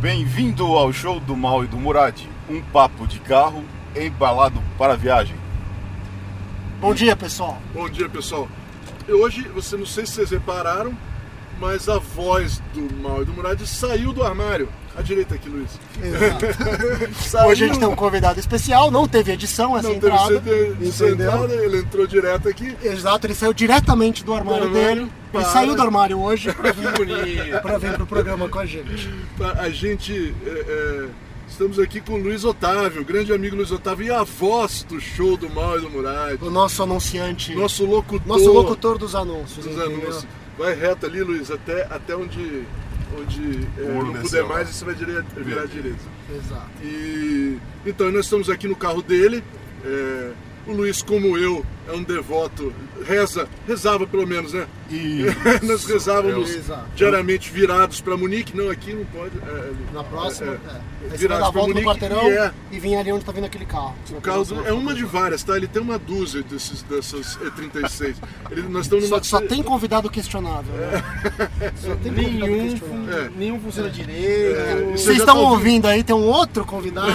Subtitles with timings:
[0.00, 2.18] Bem-vindo ao show do Mal e do Murad,
[2.48, 3.62] um papo de carro
[3.94, 5.36] embalado para a viagem.
[6.80, 7.60] Bom dia, pessoal.
[7.74, 8.48] Bom dia, pessoal.
[9.06, 10.96] E hoje, você não sei se vocês repararam,
[11.58, 14.70] mas a voz do Mal e do Murad saiu do armário.
[14.96, 15.70] À direita aqui, Luiz.
[16.02, 17.46] Exato.
[17.48, 20.40] Hoje a gente tem um convidado especial, não teve edição essa Não entrada.
[20.40, 22.76] teve essa entrada, ele entrou direto aqui.
[22.82, 25.10] Exato, ele saiu diretamente do armário dele.
[25.32, 26.88] para- Ele saiu do armário hoje pra vir,
[27.80, 29.08] vir pro programa com a gente.
[29.58, 30.34] A gente.
[30.44, 31.06] é, é,
[31.48, 35.36] estamos aqui com o Luiz Otávio, grande amigo Luiz Otávio, e a voz do show
[35.36, 36.36] do Mal e do Murad.
[36.42, 38.26] O nosso anunciante, Nosso locutor.
[38.26, 39.64] nosso locutor dos anúncios.
[39.64, 40.00] dos entendeu?
[40.00, 40.26] anúncios.
[40.58, 42.64] Vai reto ali, Luiz, até, até onde,
[43.18, 45.98] onde é, não puder mais, você vai dire- virar à direita.
[46.34, 46.70] Exato.
[46.82, 49.42] E então nós estamos aqui no carro dele.
[49.84, 50.30] é,
[50.66, 52.72] o Luiz, como eu, é um devoto,
[53.06, 54.66] reza, rezava pelo menos, né?
[54.90, 55.24] E
[55.62, 56.84] nós rezávamos Exato.
[56.96, 58.56] diariamente virados para Munique.
[58.56, 59.36] Não, aqui não pode.
[59.38, 60.54] é, Na próxima, é,
[61.10, 62.52] é, é, virados dar a pra volta no Munique quarteirão e é.
[62.72, 63.94] e vir ali onde tá vindo aquele carro.
[64.10, 65.56] O carro do- é uma de várias, tá?
[65.56, 68.14] Ele tem uma dúzia desses, dessas E36.
[68.50, 69.22] Ele, nós estamos numa.
[69.22, 70.74] Só, só tem convidado questionável.
[70.74, 71.02] Né?
[71.76, 73.18] Só tem convidado Nenhum, questionável.
[73.24, 73.30] É.
[73.36, 74.90] nenhum funciona É, direito.
[74.92, 77.12] Vocês estão tá ouvindo aí, tem um outro convidado,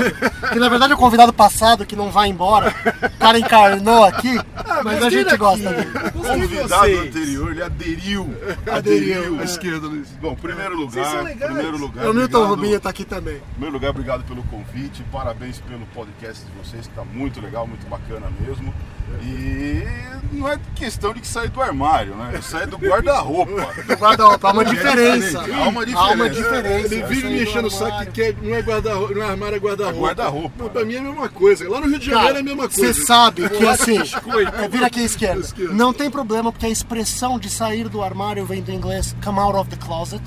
[0.52, 2.73] que na verdade é o convidado passado que não vai embora.
[3.16, 4.40] O cara encarnou aqui,
[4.84, 5.92] mas a gente gosta dele.
[6.16, 8.36] o convidado anterior, ele aderiu.
[8.72, 9.40] Aderiu.
[9.40, 10.10] À esquerda, Luiz.
[10.22, 12.10] Bom, primeiro lugar, primeiro lugar.
[12.10, 13.38] O Milton Rubinho tá aqui também.
[13.38, 17.68] Em primeiro lugar, obrigado pelo convite, parabéns pelo podcast de vocês, que está muito legal,
[17.68, 18.74] muito bacana mesmo.
[19.22, 19.86] E
[20.34, 22.39] não é questão de que sair do armário, né?
[22.42, 23.52] Sai do guarda-roupa.
[23.95, 25.39] Guarda-roupa, há uma diferença.
[25.39, 26.30] diferente, há uma Há uma diferença.
[26.30, 26.94] diferença.
[26.95, 29.22] Ele É vive sair me do enchendo o saco que é- não é guarda-roupa, não
[29.23, 29.97] é armário, é guarda-roupa.
[29.97, 30.64] É guarda-roupa.
[30.64, 31.70] Não, Pra mim é a mesma coisa.
[31.70, 33.06] Lá no Rio de Janeiro é a mesma Você coisa.
[33.06, 33.97] sabe que assim,
[34.62, 35.40] é, vira aqui à esquerda.
[35.42, 35.73] Esquerda.
[35.73, 39.56] Não tem problema, porque a expressão de sair do armário vem do inglês come out
[39.58, 40.22] of the closet.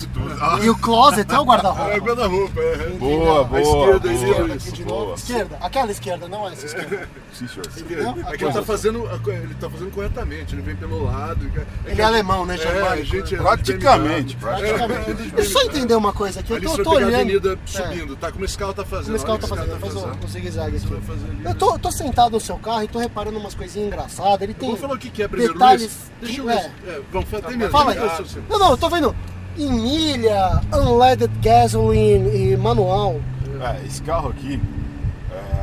[0.63, 1.99] E o closet é o É guarda-roupa.
[1.99, 2.77] guarda-roupa, é.
[2.99, 3.61] Boa, A boa.
[3.61, 5.01] esquerda aí, boa, de boa.
[5.01, 5.15] novo.
[5.15, 7.09] Esquerda, aquela esquerda, não essa esquerda.
[7.33, 7.67] Sim, senhor.
[7.77, 8.15] Entendeu?
[8.69, 11.51] É tá fazendo, ele tá fazendo corretamente, ele vem pelo lado.
[11.87, 15.15] É Ele é alemão, né, É, gente é Praticamente, É, praticamente.
[15.15, 16.53] Deixa eu só entender uma coisa aqui.
[16.53, 17.15] Eu tô, tô pegar a olhando.
[17.15, 17.67] avenida É.
[17.67, 18.31] subindo, tá?
[18.31, 19.05] Como esse carro tá fazendo.
[19.07, 21.45] Como esse carro tá olha o que fazendo, faz um, um zigue-zague aqui.
[21.45, 24.43] Eu tô, tô sentado no seu carro e tô reparando umas coisinhas engraçadas.
[24.43, 25.83] Ele tem Vamos falar o que que é primeiro, detalhes.
[25.83, 26.13] Luiz?
[26.21, 26.57] Deixa eu é.
[26.57, 26.71] ver.
[26.89, 27.71] É, vamos falar.
[27.71, 27.99] Fala aí.
[28.51, 29.17] Não, não, eu tô vendo
[29.57, 33.21] em milha, unleaded gasoline e manual.
[33.61, 34.78] É, esse carro aqui, é,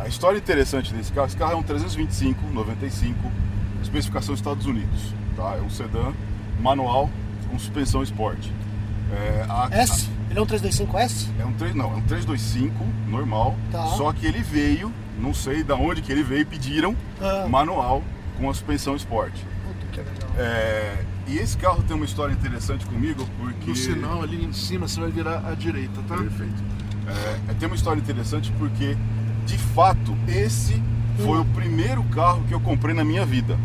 [0.05, 3.31] a história interessante desse carro, esse carro é um 325, 95,
[3.81, 5.55] especificação Estados Unidos, tá?
[5.57, 6.13] É um sedã
[6.59, 7.09] manual
[7.49, 8.51] com suspensão esporte.
[9.11, 10.09] É, a- S?
[10.29, 11.29] Ele é um 325S?
[11.39, 13.85] É um 3, não, é um 325 normal, Tá.
[13.97, 17.47] só que ele veio, não sei da onde que ele veio, pediram Ah.
[17.47, 18.03] manual
[18.37, 19.45] com a suspensão esporte.
[19.66, 20.29] Puta que legal.
[20.37, 24.87] É, e esse carro tem uma história interessante comigo porque No sinal ali em cima
[24.87, 26.17] você vai virar à direita, tá?
[26.17, 26.63] Perfeito.
[27.49, 28.97] É, tem uma história interessante porque,
[29.45, 30.81] de fato, esse
[31.23, 33.57] foi o primeiro carro que eu comprei na minha vida.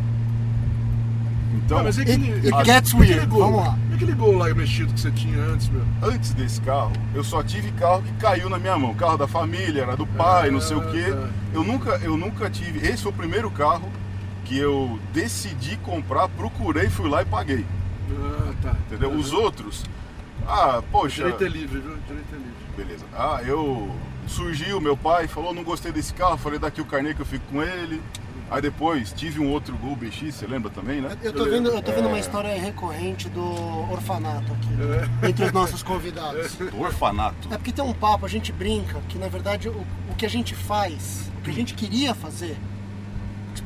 [1.55, 3.27] Então, Ah, mas e It, aquele, it aquele- gets aquele weird.
[3.27, 3.41] gol?
[3.41, 3.79] Vamos lá.
[3.91, 5.83] E aquele gol lá mexido que você tinha antes, meu?
[6.03, 8.95] antes desse carro, eu só tive carro que caiu na minha mão.
[8.95, 11.11] Carro da família, era do pai, não sei o quê.
[11.13, 11.29] tá.
[11.53, 12.87] Eu nunca, eu nunca tive.
[12.87, 13.89] Esse foi o primeiro carro
[14.45, 17.65] que eu decidi comprar, procurei, fui lá e paguei.
[18.13, 18.75] Ah, tá.
[18.89, 19.13] Entendeu?
[19.13, 19.85] Os outros,
[20.49, 21.23] ah, poxa.
[21.25, 21.97] Direito é livre, viu?
[22.07, 22.53] Direito é livre.
[22.77, 23.05] Beleza.
[23.17, 23.91] Ah, eu.
[24.31, 27.45] Surgiu, meu pai falou, não gostei desse carro, falei daqui o carnê que eu fico
[27.51, 28.01] com ele.
[28.51, 31.17] Aí depois tive um outro Gol BX, você lembra também, né?
[31.23, 33.45] Eu tô vendo, eu tô vendo uma história recorrente do
[33.93, 36.57] orfanato aqui, entre os nossos convidados.
[36.57, 37.49] Do orfanato.
[37.53, 40.31] É porque tem um papo, a gente brinca, que na verdade o, o que a
[40.31, 42.57] gente faz, o que a gente queria fazer,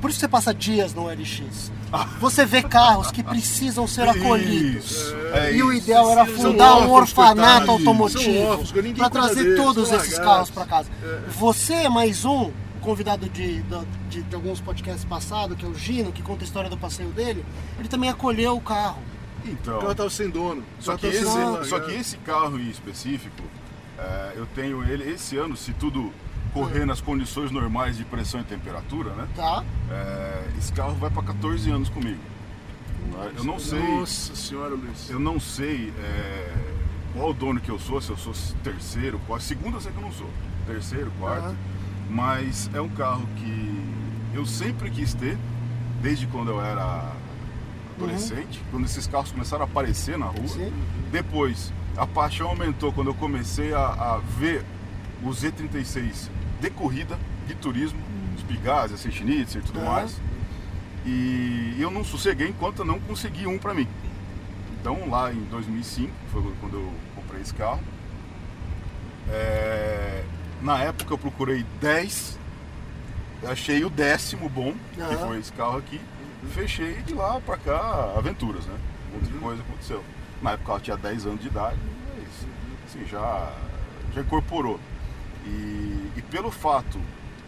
[0.01, 1.73] por isso você passa dias no LX.
[2.21, 4.91] Você vê carros que precisam ser acolhidos.
[4.91, 8.65] Isso, é e o ideal era fundar um orfanato automotivo
[8.97, 10.91] para trazer deles, todos esses carros para casa.
[11.29, 12.51] Você é mais um
[12.81, 13.63] convidado de,
[14.11, 17.11] de, de alguns podcasts passados, que é o Gino, que conta a história do passeio
[17.11, 17.45] dele.
[17.79, 19.03] Ele também acolheu o carro.
[19.45, 19.79] Então.
[19.79, 20.63] O carro tava sem dono.
[20.81, 21.25] Só que, esse,
[21.69, 23.43] só que esse carro em específico,
[23.99, 26.13] é, eu tenho ele esse ano, se tudo
[26.55, 29.29] correr nas condições normais de pressão e temperatura, né?
[29.35, 29.65] Tá?
[29.91, 32.21] é, esse carro vai para 14 anos comigo.
[33.13, 33.31] Tá?
[33.37, 35.11] Eu não sei, Nossa senhora, Luiz.
[35.11, 36.55] eu não sei é,
[37.13, 40.03] qual dono que eu sou, se eu sou terceiro, quarto, segundo eu sei que eu
[40.03, 40.31] não sou,
[40.65, 41.57] terceiro, quarto, Aham.
[42.09, 43.85] mas é um carro que
[44.33, 45.37] eu sempre quis ter,
[46.01, 47.13] desde quando eu era
[47.97, 50.49] adolescente, quando esses carros começaram a aparecer na rua.
[50.49, 50.73] Sim.
[51.11, 54.65] Depois, a paixão aumentou quando eu comecei a, a ver
[55.23, 56.29] o Z36
[56.61, 57.99] de corrida, de turismo,
[58.47, 59.91] Pigazzi, a Schnitzer e tudo Aham.
[59.91, 60.21] mais.
[61.07, 63.89] E eu não sosseguei enquanto eu não consegui um para mim.
[64.81, 67.81] Então lá em 2005, foi quando eu comprei esse carro,
[69.31, 70.25] é,
[70.63, 72.39] Na época eu procurei 10,
[73.47, 75.17] achei o décimo bom, que Aham.
[75.27, 76.01] foi esse carro aqui.
[76.53, 78.75] Fechei e de lá pra cá, aventuras, né?
[79.11, 80.05] Um monte de coisa aconteceu.
[80.43, 81.77] Na época ela tinha 10 anos de idade,
[82.17, 82.29] mas
[82.87, 83.53] assim, já,
[84.15, 84.79] já incorporou.
[85.47, 86.99] E, e pelo fato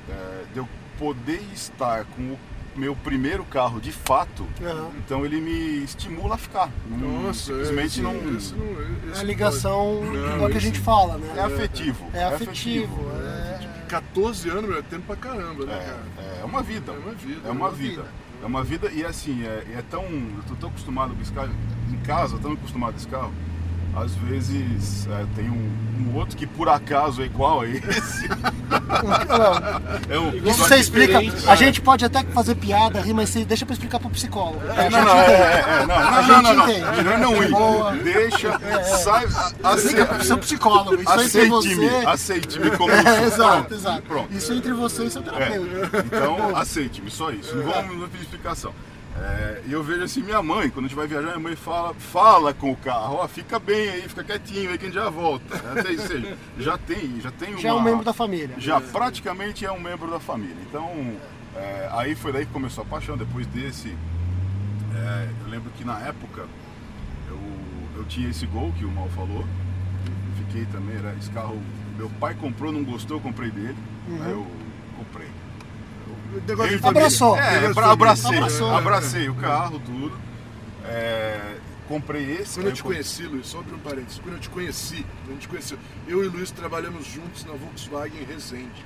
[0.08, 2.38] é, de eu poder estar com o
[2.76, 4.90] meu primeiro carro de fato, Aham.
[4.98, 6.70] então ele me estimula a ficar.
[6.90, 8.14] Não- Nossa, simplesmente não.
[8.37, 8.66] esse não
[9.14, 11.32] É a ligação Não, é o que a gente fala, né?
[11.37, 12.10] É afetivo.
[12.12, 13.10] É afetivo.
[13.22, 16.02] é- 14 anos, meu, é tempo pra caramba, né, cara?
[16.19, 16.93] É, é uma vida.
[16.93, 17.40] É uma vida.
[17.48, 18.04] É uma vida.
[18.43, 20.02] É uma vida e assim, é, é tão.
[20.02, 21.50] Eu tô tão acostumado com esse carro.
[21.90, 23.32] Em casa, tão acostumado com esse carro.
[23.96, 25.70] Às vezes é, tem um,
[26.10, 28.28] um outro que por acaso é igual a esse.
[30.10, 31.19] é um, Isso você explica.
[31.22, 31.48] diferente.
[31.48, 34.60] A gente pode até fazer piada, rir, mas deixa pra explicar pro psicólogo.
[34.75, 36.70] Gente Não, não, é, é, é, não, A não, gente não, não, não.
[36.70, 36.96] entende.
[36.96, 37.50] Melhor não ir.
[37.50, 37.93] Boa.
[37.96, 38.60] Deixa,
[39.02, 39.26] sai,
[39.64, 40.94] a- Liga pro ace- seu psicólogo.
[41.00, 42.06] Isso é entre aceite-me, você.
[42.06, 44.02] aceite-me como É, exato, exato.
[44.02, 44.34] Pronto.
[44.34, 46.04] Isso é entre você e seu É, terapeuta.
[46.06, 47.56] então aceite-me, só isso.
[47.56, 48.75] Não vamos não pedir explicação.
[49.19, 51.95] É, E eu vejo assim, minha mãe, quando a gente vai viajar, minha mãe fala,
[51.95, 55.09] fala com o carro, ó, fica bem aí, fica quietinho aí que a gente já
[55.11, 55.55] volta.
[55.75, 57.59] Ou seja, já tem, já tem uma.
[57.59, 58.55] Já é um membro da família.
[58.59, 60.57] Já praticamente é um membro da família.
[60.69, 60.89] Então,
[61.57, 63.17] é, aí foi daí que começou a paixão.
[63.17, 63.89] Depois desse,
[64.95, 66.47] é, eu lembro que na época
[67.29, 67.39] eu,
[67.97, 69.45] eu tinha esse gol que o Mal falou.
[70.39, 71.61] Fiquei também, era esse carro.
[71.97, 73.77] Meu pai comprou, não gostou, eu comprei dele.
[74.23, 74.47] Aí eu
[74.97, 75.25] comprei.
[76.47, 77.00] Negócio de Eu- família.
[77.03, 77.37] Abraçou.
[77.38, 78.77] É, abra- abracei, Abraçou.
[78.77, 80.19] abracei o carro, tudo.
[80.85, 81.56] É,
[81.88, 82.55] comprei esse.
[82.55, 85.35] Quando eu te com- conheci, Luiz, só um parênteses, quando eu te conheci, quando a
[85.35, 88.85] gente conheceu, eu e o Luiz trabalhamos juntos na Volkswagen Resende.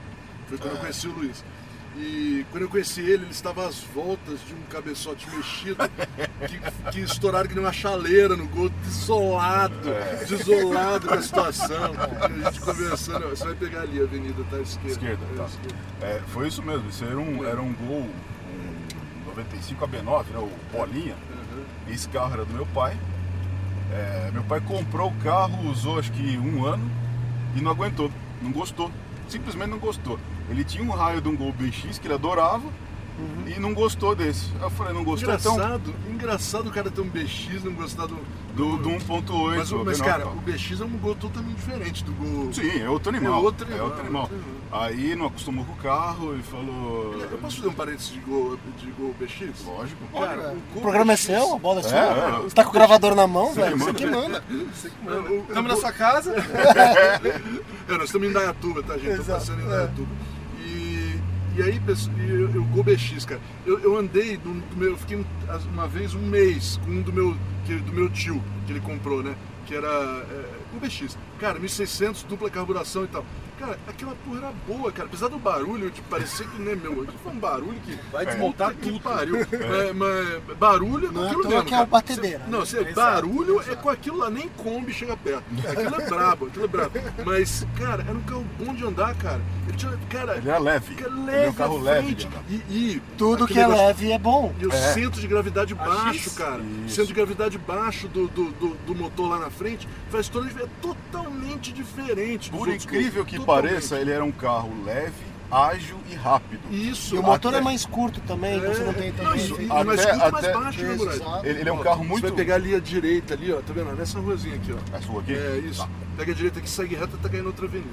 [0.49, 0.81] Foi quando eu É.
[0.81, 1.44] conheci o Luiz.
[1.96, 5.76] E quando eu conheci ele, ele estava às voltas de um cabeçote mexido
[6.48, 10.25] que, que estouraram que nem uma chaleira no gol, desolado, É.
[10.25, 11.92] desolado com a situação.
[11.94, 14.90] E a gente conversando, você vai pegar ali a avenida, tá à esquerda.
[14.92, 15.44] Esquerda, É, tá.
[15.44, 15.76] esquerda.
[16.02, 20.50] É, foi isso mesmo, isso era um, era um gol um 95 AB9, né, o
[20.72, 21.14] Bolinha.
[21.14, 21.93] Uhum.
[21.93, 22.96] Esse carro era do meu pai.
[23.93, 26.88] É, meu pai comprou o carro, usou acho que um ano
[27.56, 28.10] e não aguentou,
[28.40, 28.90] não gostou.
[29.28, 30.19] Simplesmente não gostou.
[30.50, 32.64] Ele tinha um raio de um Gol BX que ele adorava
[33.47, 34.47] e não gostou desse.
[34.61, 38.06] Eu falei, não gostou então Engraçado, engraçado o cara ter um BX e não gostar
[38.06, 38.17] do.
[38.55, 39.56] do, do 1.8.
[39.58, 42.50] Mas, o- mas B9, cara, o BX é um gol totalmente diferente do gol.
[42.52, 43.35] Sim, é outro animal.
[43.35, 44.23] É outro animal, É outro animal.
[44.23, 44.61] outro animal.
[44.73, 47.14] Aí não acostumou com o carro e falou.
[47.31, 49.64] Eu posso fazer um parênteses de gol, de gol BX?
[49.67, 50.00] Lógico.
[50.19, 51.99] Cara, o o programa é BX seu, a bola é sua.
[51.99, 52.38] é.
[52.43, 53.76] Você tá com o gravador na mão, velho?
[53.76, 53.99] Você manda.
[53.99, 54.44] que manda.
[55.49, 56.35] Estamos na sua casa.
[57.88, 59.20] É, nós estamos em Dayatuba, tá, gente?
[59.20, 59.69] Estamos Exato, passando em é.
[59.69, 60.08] Dayatuba.
[61.60, 61.78] E, aí,
[62.26, 62.64] eu, eu
[63.26, 63.40] cara.
[63.66, 65.24] Eu, eu andei, do, do meu, eu fiquei um-
[65.74, 67.36] uma vez um mês com um do meu,
[67.66, 69.36] que, do meu tio, que ele comprou, né?
[69.66, 71.18] Que era é, Gol BX.
[71.38, 73.24] Cara, 1600, dupla carburação e tal.
[73.60, 75.06] Cara, aquela porra era boa, cara.
[75.06, 77.06] Apesar do barulho, tipo, parecia que nem meu.
[77.22, 77.96] Foi um barulho que.
[78.10, 79.00] Vai desmontar que tudo.
[79.00, 79.36] pariu.
[79.36, 79.96] Mas,
[80.48, 81.64] mas barulho é com Não é aquilo mesmo.
[81.64, 81.86] que é cara.
[81.86, 82.42] batedeira.
[82.48, 83.76] Não, você, Exato, barulho é exato.
[83.82, 85.44] com aquilo lá, nem Kombi chega perto.
[85.68, 86.90] Aquilo é brabo, aquilo é brabo.
[87.24, 89.40] Mas, cara, era um carro bom de andar, cara.
[89.68, 90.94] Ele tinha, cara, Ele era leve.
[90.94, 92.28] cara Ele leve é um carro leve.
[92.48, 94.54] E, e Tudo que é negócio- leve é bom.
[94.58, 94.92] E o É.
[94.94, 96.60] centro de gravidade A baixo, cara.
[96.86, 96.94] Isso.
[96.96, 100.48] Centro de gravidade baixo do, do, do, do motor lá na frente faz toda a
[100.48, 100.70] diferença.
[100.72, 102.50] É totalmente diferente.
[102.50, 103.38] Por incrível que.
[103.55, 105.12] Pareça, ele era um carro leve,
[105.51, 106.60] ágil e rápido.
[106.70, 107.15] Isso.
[107.15, 109.36] E o motor Até- é mais curto também, então você não tem Não, também.
[109.44, 111.41] isso, e Até- mais curto e mais até- baixo, né.
[111.44, 112.22] Ele, ele é um Ó, carro Você muito.
[112.22, 113.93] vai pegar ali a direita ali, ó, tá vendo?
[113.96, 114.96] Nessa ruazinha aqui, ó.
[114.96, 115.32] É sua aqui?
[115.34, 115.81] É isso.
[115.82, 115.89] Tá.
[116.17, 117.91] Pega a direita aqui, segue reta, tá caindo outra avenida.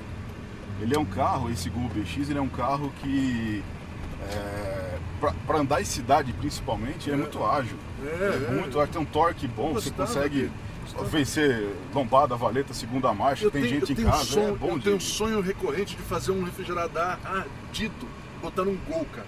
[0.81, 3.63] Ele é um carro, esse Gol BX, ele é um carro que.
[4.31, 7.77] É, pra, pra andar em cidade principalmente, ele é muito ágil.
[8.03, 8.51] É, é.
[8.51, 10.51] muito ágil, tem um torque bom, você consegue.
[11.09, 14.57] Vencer lombada, valeta, segunda marcha, Eu tem tenho, gente eu em um casa, sonho, é
[14.57, 18.07] bom eu tenho um sonho recorrente de fazer um refrigerador ardido,
[18.41, 19.27] botar num gol, cara.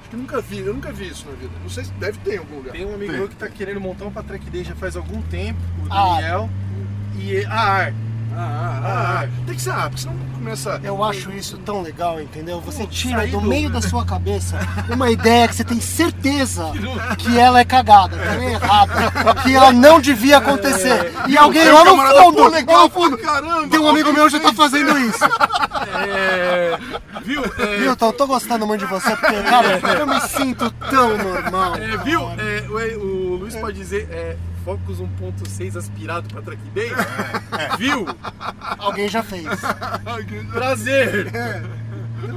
[0.00, 1.52] Acho que nunca vi, eu nunca vi isso na vida.
[1.62, 2.72] Não sei se deve ter em algum lugar.
[2.72, 3.20] Tem um amigo Tem.
[3.20, 6.16] meu que tá querendo montar um Patrick Day já faz algum tempo, o Ah.
[6.16, 6.50] Daniel.
[7.18, 7.94] E a ar.
[8.36, 9.28] Ah, ah, ah.
[9.46, 10.80] Tem que ser rápido, senão começa.
[10.82, 12.60] Eu acho isso tão legal, entendeu?
[12.60, 14.58] Você tira do meio da sua cabeça
[14.90, 16.72] uma ideia que você tem certeza
[17.18, 21.12] que ela é cagada, que ela é errada, que ela não devia acontecer.
[21.28, 23.18] E alguém lá no fundo, legal fundo,
[23.70, 25.24] tem um amigo meu já tá fazendo isso.
[26.06, 26.78] É,
[27.22, 27.42] viu?
[27.58, 31.76] É, Milton, eu tô gostando muito de você, porque, cara, eu me sinto tão normal.
[31.76, 32.20] é, viu?
[32.38, 36.90] É, o, o Luiz pode dizer é, Focus 1.6 aspirado para Track Day?
[37.78, 38.06] Viu?
[38.78, 39.44] Alguém já fez.
[40.52, 41.32] Prazer!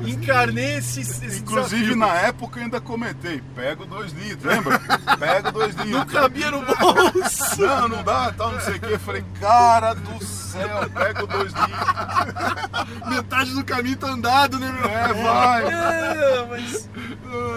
[0.08, 1.96] Encarnei esse, esse Inclusive desafio.
[1.96, 4.80] na época eu ainda comentei, pego dois litros, lembra?
[5.20, 5.92] Pega dois litros.
[5.92, 7.62] Não cabia no bolso!
[7.62, 8.94] Não, não dá, tal, não sei o que.
[8.94, 10.45] Eu falei, cara do céu.
[10.56, 13.06] Céu, pego dois litros.
[13.10, 14.90] Metade do caminho tá andado, né, meu?
[14.90, 15.64] É, vai.
[15.74, 16.90] É, mas.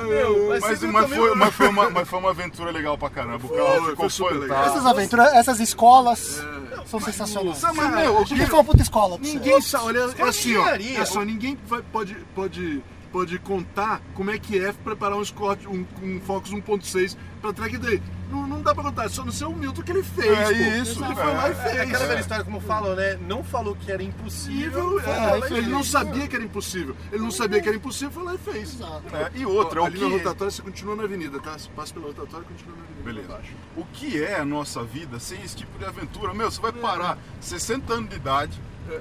[0.09, 3.37] Meu, mas, Mas, mas, foi, mas, foi uma, mas foi uma aventura legal pra caramba.
[3.45, 4.65] O Foi, carro foi ficou super legal.
[4.65, 6.45] Essas aventuras, essas escolas
[6.87, 7.59] são sensacionais.
[7.59, 9.19] Sabe, mas, meu, o Porque foi uma puta escola.
[9.21, 10.67] Ninguém sabe, olha, é assim, ó.
[10.69, 15.67] É só, ninguém vai- pode, pode, pode contar como é que é preparar um Scott,
[15.69, 18.03] um, um Focus 1.6 pra track day.
[18.31, 20.27] Não, não dá pra contar, é só no seu Milton que ele fez.
[20.39, 20.83] É pô.
[20.83, 21.15] isso, Ele é.
[21.17, 21.81] foi lá e É fez.
[21.81, 23.19] aquela velha história, como falam, né?
[23.27, 25.01] Não falou que era impossível.
[25.01, 25.69] É, lá ele fez.
[25.69, 26.97] não sabia que era impossível.
[27.11, 28.75] Ele não sabia que era impossível, foi lá e fez.
[28.75, 29.03] Exato.
[29.17, 31.59] É, e outra, Ó, o ali na que, rotatória você continua na avenida, tá?
[31.59, 32.99] Você passa pela rotatória e continua na avenida.
[33.05, 33.41] Beleza.
[33.77, 36.35] o que é a nossa vida sem esse tipo de aventura?
[36.35, 38.61] Meu, você vai parar 60 anos de idade,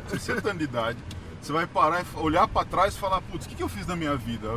[0.09, 0.97] 60 anos de idade,
[1.47, 3.87] você vai parar e olhar pra trás e falar, putz, o que, que eu fiz
[3.87, 4.49] na minha vida?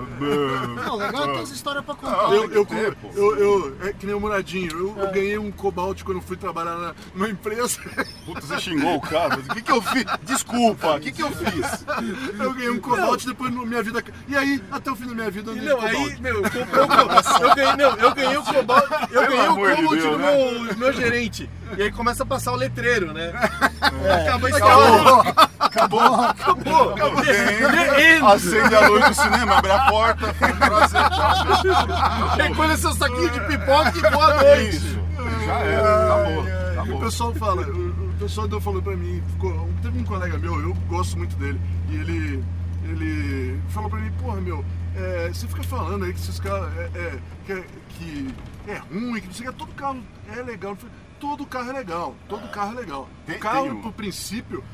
[0.84, 2.16] Não, legal é ter essa história pra contar.
[2.16, 5.52] Não, Eu, eu, ter, eu, eu- é que nem o Muradinho, eu, eu ganhei um
[5.52, 7.78] cobalt quando eu fui trabalhar na, numa empresa.
[8.26, 9.36] Puta, você xingou o cara.
[9.38, 10.04] O que, que eu fiz?
[10.22, 11.86] Desculpa, o que, que eu fiz?
[12.40, 14.02] Eu ganhei um cobalt depois na minha vida.
[14.26, 16.42] E aí, até o fim da minha vida, eu andei não, de aí, meu, eu,
[16.42, 17.40] comprei o cobalt.
[17.40, 20.74] eu ganhei, não, eu ganhei o cobalt, eu ganhei o de cobalt do né?
[20.76, 21.48] meu, gerente.
[21.78, 23.32] E aí começa a passar o letreiro, né?
[24.04, 24.22] É.
[24.22, 25.49] Acaba a história.
[25.70, 26.00] Acabou.
[26.24, 26.94] Acabou.
[26.94, 28.28] Acabou.
[28.32, 32.36] Acende a luz do cinema, abre a porta, foi um prazer, tchau.
[32.36, 34.76] Recolha seu saquinho de pipoca e boa noite.
[34.76, 34.98] Isso,
[35.46, 36.44] já era, acabou.
[36.44, 37.00] E o acabou.
[37.00, 41.16] pessoal fala, o, pessoal deu falou pra mim, ficou- teve um colega meu, eu gosto
[41.16, 42.44] muito dele, e ele,
[42.84, 44.64] ele falou pra mim, porra meu,
[44.96, 48.34] é, você fica falando aí que esses caras é, é, que, é, que
[48.68, 50.02] é ruim, que não sei o que, todo carro
[50.36, 50.76] é legal.
[51.20, 53.08] Todo carro é legal, todo carro é legal.
[53.26, 54.64] Tem- o carro, tem por princípio,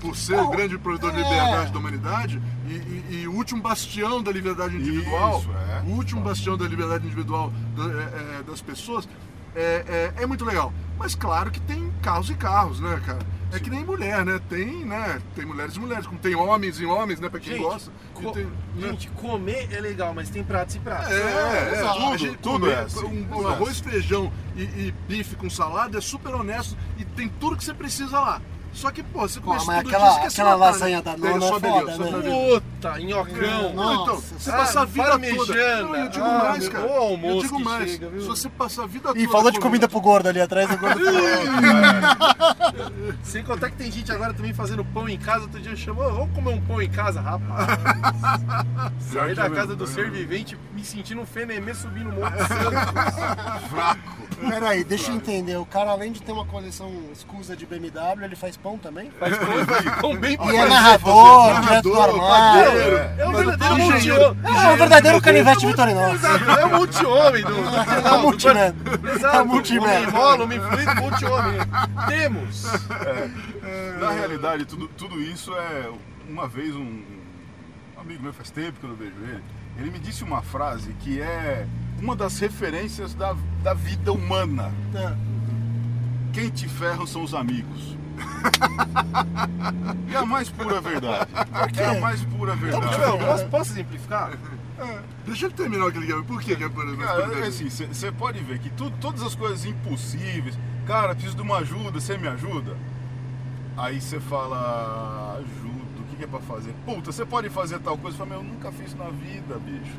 [0.00, 1.22] por ser Não, o grande provedor de é.
[1.22, 5.82] liberdade da humanidade e, e- e o último bastião da liberdade individual, Isso, é.
[5.86, 9.08] o último bastião da liberdade individual da- é, é, das pessoas,
[9.56, 10.72] é, é- é muito legal.
[10.98, 13.18] Mas claro que tem carros e carros, né, cara?
[13.50, 14.38] É que nem mulher, né?
[14.48, 15.22] Tem, né?
[15.34, 17.30] Tem mulheres e mulheres, como tem homens e homens, né?
[17.30, 17.90] Pra quem Gente, gosta.
[18.12, 18.88] Co- tem, né?
[18.90, 21.10] gente, comer é legal, mas tem pratos e pratos.
[21.10, 24.62] É, é, Tudo, gente tudo comer é assim, Um, tudo um é arroz, feijão e,
[24.62, 28.42] e bife com salada é super honesto e tem tudo que você precisa lá.
[28.78, 31.02] Só que, pô, você Pô, come isso mas todo aquela- quer se aquela lasanha né?
[31.02, 32.60] da nona é foda, né?
[32.60, 33.74] Puta, nhocão.
[33.74, 35.82] Não, então, você ah, passa a vida toda.
[35.82, 36.84] Não, eu digo Ah, mais, meu, cara.
[36.86, 37.90] eu almoço digo mais.
[37.90, 39.18] Se você passa a vida toda.
[39.18, 40.70] Ih, falou de comida pro gordo ali atrás.
[40.70, 41.20] O gordo falou.
[43.24, 45.42] Sem contar que tem gente agora também fazendo pão em casa.
[45.42, 47.66] Outro dia chamou, "Ô, vamos comer um pão em casa, rapaz.
[49.12, 52.70] Saí da casa do ser vivente me sentindo um fenemê subindo o Monte Santo.
[53.68, 54.28] Fraco.
[54.48, 55.56] Peraí, deixa eu entender.
[55.56, 59.10] O cara, além de ter uma coleção escusa de BMW, ele faz pão também?
[59.18, 62.70] Faz pão, faz pão bem E é pra narrador, direto do armário.
[62.70, 62.96] padeiro.
[63.18, 64.38] É um Mas verdadeiro multi-homem.
[64.44, 66.26] É o verdadeiro canivete vitorinoso.
[66.26, 67.58] É o multi-homem do.
[68.08, 68.74] É o multiman.
[69.14, 69.86] Exato, É o multiman.
[69.88, 71.58] homem rola, homem fluido, multi-homem.
[72.06, 72.64] Temos.
[74.00, 75.90] Na realidade, tudo, tudo isso é.
[76.28, 76.80] Uma vez um,
[77.96, 79.42] um amigo meu, faz tempo que eu não vejo ele,
[79.78, 81.66] ele me disse uma frase que é
[82.00, 84.72] uma das referências da, da vida humana.
[84.94, 85.14] É.
[86.32, 87.96] Quem te ferra são os amigos.
[90.10, 91.28] e a mais pura verdade.
[91.76, 93.24] É a mais pura Então, verdade.
[93.24, 94.32] Posso, posso simplificar?
[95.26, 96.22] Deixa ele terminar o que ele quer.
[96.22, 99.34] Por que que é por Cara, é assim, você pode ver que tu- todas as
[99.34, 102.76] coisas impossíveis, cara, preciso de uma ajuda, você me ajuda?
[103.76, 105.77] Aí você fala, ajudo, o
[106.18, 106.74] que, é pra fazer?
[106.84, 108.14] Puta, você pode fazer tal coisa?
[108.16, 109.96] Eu falo, meu, eu nunca fiz na vida, bicho.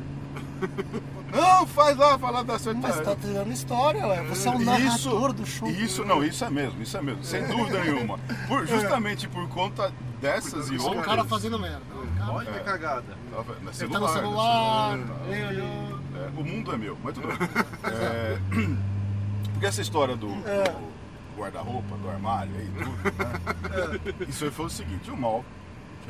[1.32, 2.78] Não, faz lá, lá dar certo.
[2.78, 4.22] Mas tá tirando história, ué.
[4.24, 5.68] Você é um narrador do show.
[5.68, 8.18] Isso, não, isso é mesmo, isso é mesmo, sem dúvida nenhuma.
[8.48, 10.96] Por- justamente por conta dessas e outras.
[10.98, 11.80] um cara fazendo merda.
[12.28, 13.16] Olha que cagada.
[13.62, 14.96] Na Ele tá no celular.
[14.98, 15.06] né?
[15.30, 15.98] Ei, olhou.
[16.16, 17.38] É, o mundo é meu, mas tudo bem.
[17.84, 18.38] É,
[19.52, 20.64] porque essa história do, É.
[20.64, 24.26] do guarda-roupa, do armário aí, tudo, né?
[24.28, 25.44] Isso aí foi o seguinte, o mal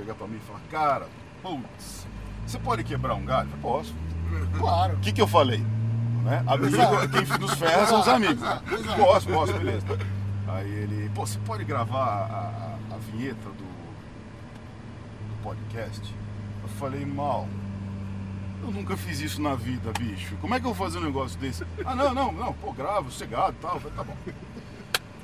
[0.01, 1.07] chega pra mim e fala, cara,
[1.43, 2.07] putz,
[2.47, 3.51] você pode quebrar um galho?
[3.53, 3.95] Eu posso.
[4.59, 4.95] Claro.
[4.95, 5.59] O que, que eu falei?
[6.25, 6.43] Né?
[6.47, 6.77] Amigo,
[7.11, 8.43] quem nos ferra são os amigos.
[8.97, 9.87] Posso, posso, beleza.
[10.49, 13.65] Aí ele, pô, você pode gravar a, a- a vinheta do,
[15.29, 16.15] do podcast?
[16.63, 17.47] Eu falei, mal.
[18.63, 20.37] Eu nunca fiz isso na vida, bicho.
[20.41, 21.65] Como é que eu vou fazer um negócio desse?
[21.85, 23.81] Ah, não, não, não, pô, gravo, sossegado e tal.
[23.81, 24.17] Tá bom.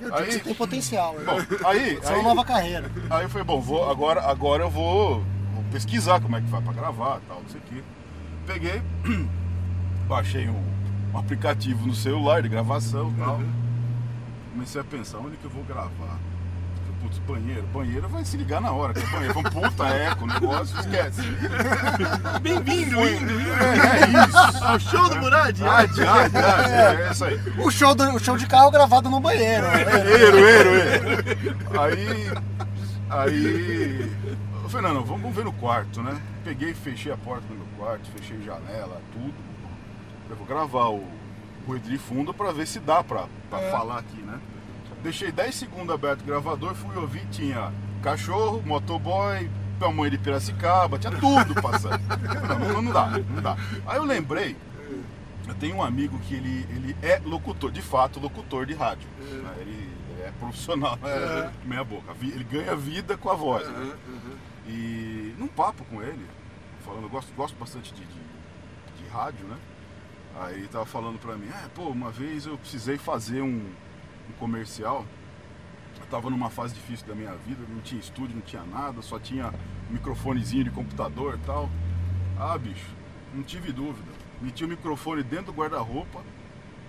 [0.01, 1.15] Eu digo que Aí- você tem potencial.
[1.15, 1.25] né?
[1.25, 2.91] Bom, aí, Isso é aí, uma nova carreira.
[3.11, 5.21] aí eu falei, bom, vou, agora, agora eu vou,
[5.55, 7.83] vou pesquisar como é que vai pra gravar tal, não sei o quê.
[8.47, 8.83] Peguei,
[10.07, 10.63] baixei um,
[11.15, 13.41] um aplicativo no celular de gravação e tal.
[14.53, 16.19] Comecei a pensar, onde que eu vou gravar?
[17.07, 20.27] Putz, banheiro, banheiro vai se ligar na hora, que é banheiro, um puta eco, o
[20.27, 21.23] negócio, esquece.
[22.43, 23.51] Bem-vindo, indo, indo.
[23.53, 24.65] É, é isso.
[24.65, 25.63] Ao show do Murad.
[25.63, 27.41] Ade, ade, ade, é isso aí.
[27.59, 29.69] O show, do, o show de carro gravado no banheiro.
[29.69, 29.85] né?
[30.05, 31.81] Eiro, eiro, eiro.
[31.81, 32.33] Aí
[33.09, 34.13] Aí.
[34.65, 36.21] Eu falei, não, não, vamos ver no quarto, né?
[36.43, 39.35] Peguei, fechei a porta do meu quarto, fechei janela, tudo.
[40.29, 41.05] Eu vou gravar o
[41.69, 44.41] ruído de fundo pra ver se dá pra, pra falar aqui, né?
[45.07, 47.73] Deixei 10 segundos aberto o gravador, fui ouvir, tinha
[48.03, 49.49] cachorro, motoboy,
[49.79, 52.01] tamanho de Piracicaba, tinha tudo passando.
[52.75, 53.57] Não, não, dá, não dá.
[53.87, 54.57] Aí eu lembrei,
[55.47, 59.09] eu tenho um amigo que ele, ele é locutor, de fato, locutor de rádio.
[59.21, 59.55] né?
[59.61, 62.13] Ele, ele é profissional, é, meia boca.
[62.21, 63.65] Ele ganha vida com a voz.
[63.69, 63.95] né?
[64.67, 66.27] E num papo com ele,
[66.85, 69.57] falando, eu gosto, gosto bastante de, de, de rádio, né?
[70.41, 73.63] Aí ele tava falando pra mim, ah, pô, uma vez eu precisei fazer um,
[74.35, 75.05] comercial.
[76.01, 79.19] Eu tava numa fase difícil da minha vida, não tinha estúdio, não tinha nada, só
[79.19, 79.49] tinha
[79.91, 81.69] um microfonezinho de computador e tal.
[82.39, 82.95] Ah, bicho,
[83.35, 84.11] não tive dúvida.
[84.41, 86.21] Meti o microfone dentro do guarda-roupa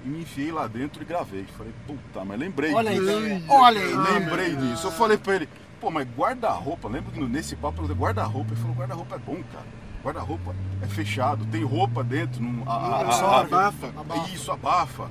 [0.05, 1.45] e me enfiei lá dentro e gravei.
[1.57, 3.19] Falei, puta, mas lembrei Olha aí, disso.
[3.19, 3.43] ideia.
[3.49, 3.95] Olha aí.
[4.19, 4.87] Lembrei disso.
[4.87, 8.59] Eu falei pra ele, pô, mas guarda-roupa, lembro que nesse papo eu falei, guarda-roupa, ele
[8.61, 9.65] falou, guarda-roupa é bom, cara.
[10.03, 12.41] Guarda-roupa é fechado, tem roupa dentro.
[12.43, 13.87] Não, a, a- a- Absorve, abafa.
[13.87, 14.29] abafa.
[14.31, 15.09] Isso, abafa.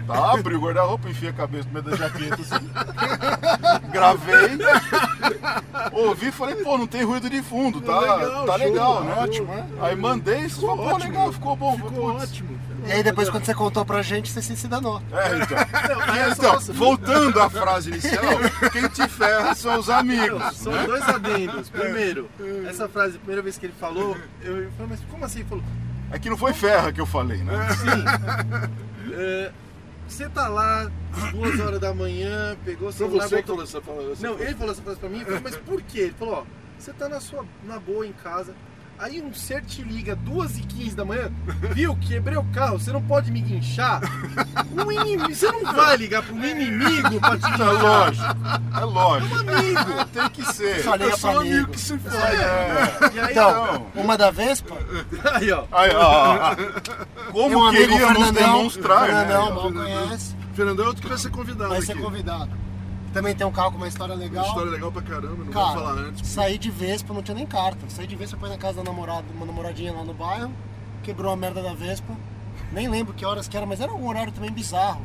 [0.00, 0.32] Tentar.
[0.34, 2.70] Abri o guarda-roupa, enfiei a cabeça no meio da jaqueta assim.
[3.90, 4.58] Gravei.
[5.92, 9.14] Ouvi e falei, pô, não tem ruído de fundo, tá Legal, tá show, legal, né?
[9.18, 9.64] ótimo, é.
[9.80, 11.10] Aí mandei, você falou, pô, ótimo.
[11.12, 11.76] legal, ficou bom.
[11.76, 12.22] Ficou Putz.
[12.24, 12.58] ótimo.
[12.86, 15.00] E aí depois quando você contou pra gente, você se danou.
[15.12, 15.58] É, então.
[16.28, 18.22] Não, só Então, voltando à frase inicial,
[18.72, 20.42] quem te ferra são os amigos.
[20.56, 20.84] São né?
[20.86, 21.68] dois adendos.
[21.70, 22.28] Primeiro,
[22.68, 25.40] essa frase, a primeira vez que ele falou, eu eu falei, mas como assim?
[25.40, 25.64] Ele falou,
[26.10, 27.68] É que não foi ferra que eu falei, né?
[27.70, 29.12] sim.
[29.14, 29.50] é,
[30.12, 30.90] você tá lá,
[31.32, 34.14] duas horas da manhã, pegou o Foi celular, você que botou- falou essa palavra.
[34.20, 36.00] Não, ele falou essa frase pra mim, eu falei, mas por quê?
[36.00, 36.44] Ele falou, ó,
[36.78, 38.54] você tá na sua na boa em casa,
[38.98, 41.30] aí um ser te liga duas e 15 da manhã,
[41.72, 44.00] viu, quebrei o carro, você não pode me guinchar?
[44.72, 47.82] Um inimigo, você não vai ligar pra um inimigo pra te É guinchar.
[47.82, 48.24] lógico,
[48.80, 49.34] é lógico.
[49.36, 50.04] Amigo!
[50.12, 50.82] Tem que ser.
[50.84, 51.72] Só liga Eu sou pra amigo amigo.
[51.72, 52.16] que se fode.
[52.16, 53.10] É.
[53.14, 54.76] E aí, Então, uma da Vespa,
[55.34, 56.54] aí ó, Aí, ó,
[57.32, 59.54] Como um amigo queríamos Fernandão, demonstrar, Fernandão né?
[59.54, 61.86] mal conhece, Fernandão é outro que vai ser convidado vai aqui.
[61.86, 62.50] ser convidado.
[63.12, 64.46] Também tem um carro com uma história Uma legal.
[64.46, 66.28] história legal pra caramba, não Cara, vou falar antes.
[66.28, 67.80] saí de Vespa, não tinha nem carta.
[67.88, 70.50] Saí de Vespa, foi na casa da namorada, uma namoradinha lá no bairro,
[71.02, 72.14] quebrou a merda da Vespa.
[72.72, 75.02] Nem lembro que horas que era, mas era um horário também bizarro.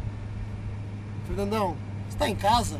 [1.27, 1.75] Fernandão,
[2.07, 2.79] você tá em casa?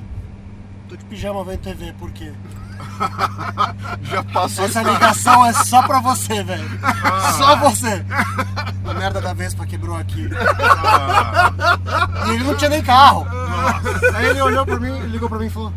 [0.88, 2.32] Tô de pijama vendo TV, por quê?
[4.02, 6.70] Já passou Essa ligação é só pra você, velho.
[7.38, 8.06] Só você.
[8.88, 10.30] A merda da Vespa quebrou aqui.
[12.26, 13.28] E ele não tinha nem carro.
[14.16, 15.74] Aí ele olhou pra mim, ligou pra mim e falou: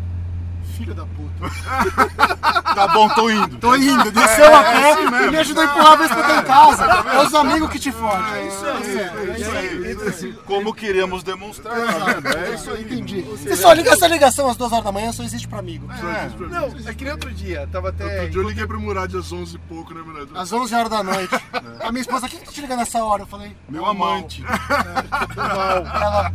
[0.81, 2.31] Filho da puta.
[2.75, 3.57] Tá bom, tô indo.
[3.57, 5.27] Tô indo, desceu a É, pé assim mesmo.
[5.27, 6.85] e me ajudou a empurrar a Vespa até em casa.
[6.85, 8.33] É os amigos que te fodem.
[8.33, 9.91] É isso É aí.
[9.91, 10.33] isso aí.
[10.45, 11.75] Como queríamos demonstrar,
[12.21, 12.39] tá?
[12.39, 12.81] É isso aí.
[12.83, 13.21] Entendi.
[13.23, 15.87] Você só liga essa ligação às duas horas da manhã, só existe pra amigo.
[15.91, 16.29] É.
[16.47, 18.05] não, é que nem outro dia, tava até...
[18.05, 20.29] Outro dia eu liguei pro Murad às 11 e pouco, né, Murad?
[20.33, 21.35] Às 11 horas da noite.
[21.83, 23.23] A minha esposa, quem que tá te ligando nessa hora?
[23.23, 24.43] Eu falei, Meu amante.
[25.37, 26.31] ela,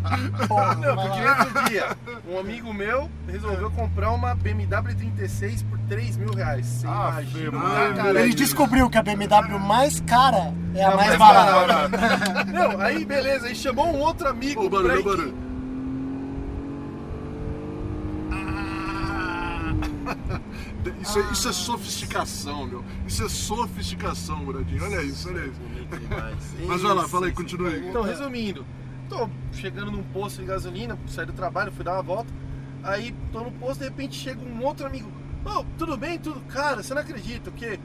[0.47, 1.39] porra, Não, vai porque lá.
[1.41, 1.97] outro dia,
[2.29, 6.67] um amigo meu resolveu comprar uma BMW 36 por 3 mil reais.
[6.67, 7.59] Você Ah, imagina?
[7.59, 12.45] Ah, cara, Ele descobriu que a BMW mais cara é a a mais mais barata.
[12.53, 15.35] Não, aí beleza, aí chamou um outro amigo Ô, barulho, pra barulho.
[21.03, 22.85] Isso é, isso é sofisticação, meu.
[23.07, 24.83] Isso é sofisticação, Muradinho.
[24.85, 25.61] Olha isso, olha isso.
[26.67, 27.89] Mas vai lá, fala aí, continua aí.
[27.89, 28.65] Então, resumindo,
[29.09, 32.33] tô chegando num posto de gasolina, saí do trabalho, fui dar uma volta.
[32.87, 35.11] Aí tô no posto, de repente chega um outro amigo.
[35.45, 36.19] Ô, tudo bem?
[36.19, 36.41] Tudo?
[36.53, 37.79] Cara, você não acredita, porque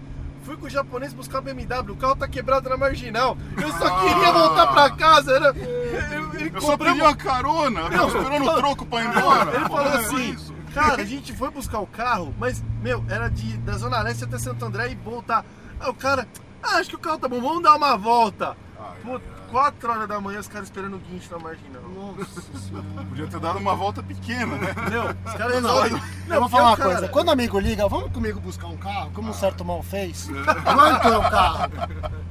[0.43, 3.35] fui com o japonês buscar BMW, o carro tá quebrado na marginal.
[3.59, 5.33] Eu só queria voltar pra casa.
[5.33, 7.81] Era, eu, ele Eu só pedi uma carona.
[7.81, 9.55] Eu tava esperando o troco pra ir embora.
[9.55, 10.37] Ele falou é assim,
[10.73, 14.37] cara, a gente foi buscar o carro, mas, meu, era de, da Zona Leste até
[14.37, 15.43] Santo André e voltar.
[15.79, 16.27] Aí o cara,
[16.61, 18.55] ah, acho que o carro tá bom, vamos dar uma volta.
[18.81, 19.41] Ai, Pô, ai, ai.
[19.51, 21.81] 4 horas da manhã, os caras esperando o guincho na marginal.
[21.83, 22.85] Nossa senhora.
[23.09, 24.73] Podia ter dado uma volta pequena, né?
[24.89, 26.01] Meu, os caras resolvem.
[26.29, 27.07] Eu vou falar uma cara- coisa.
[27.09, 30.29] Quando o amigo liga, vamos comigo buscar um carro, como um certo mal fez.
[30.63, 31.71] Quanto é o carro?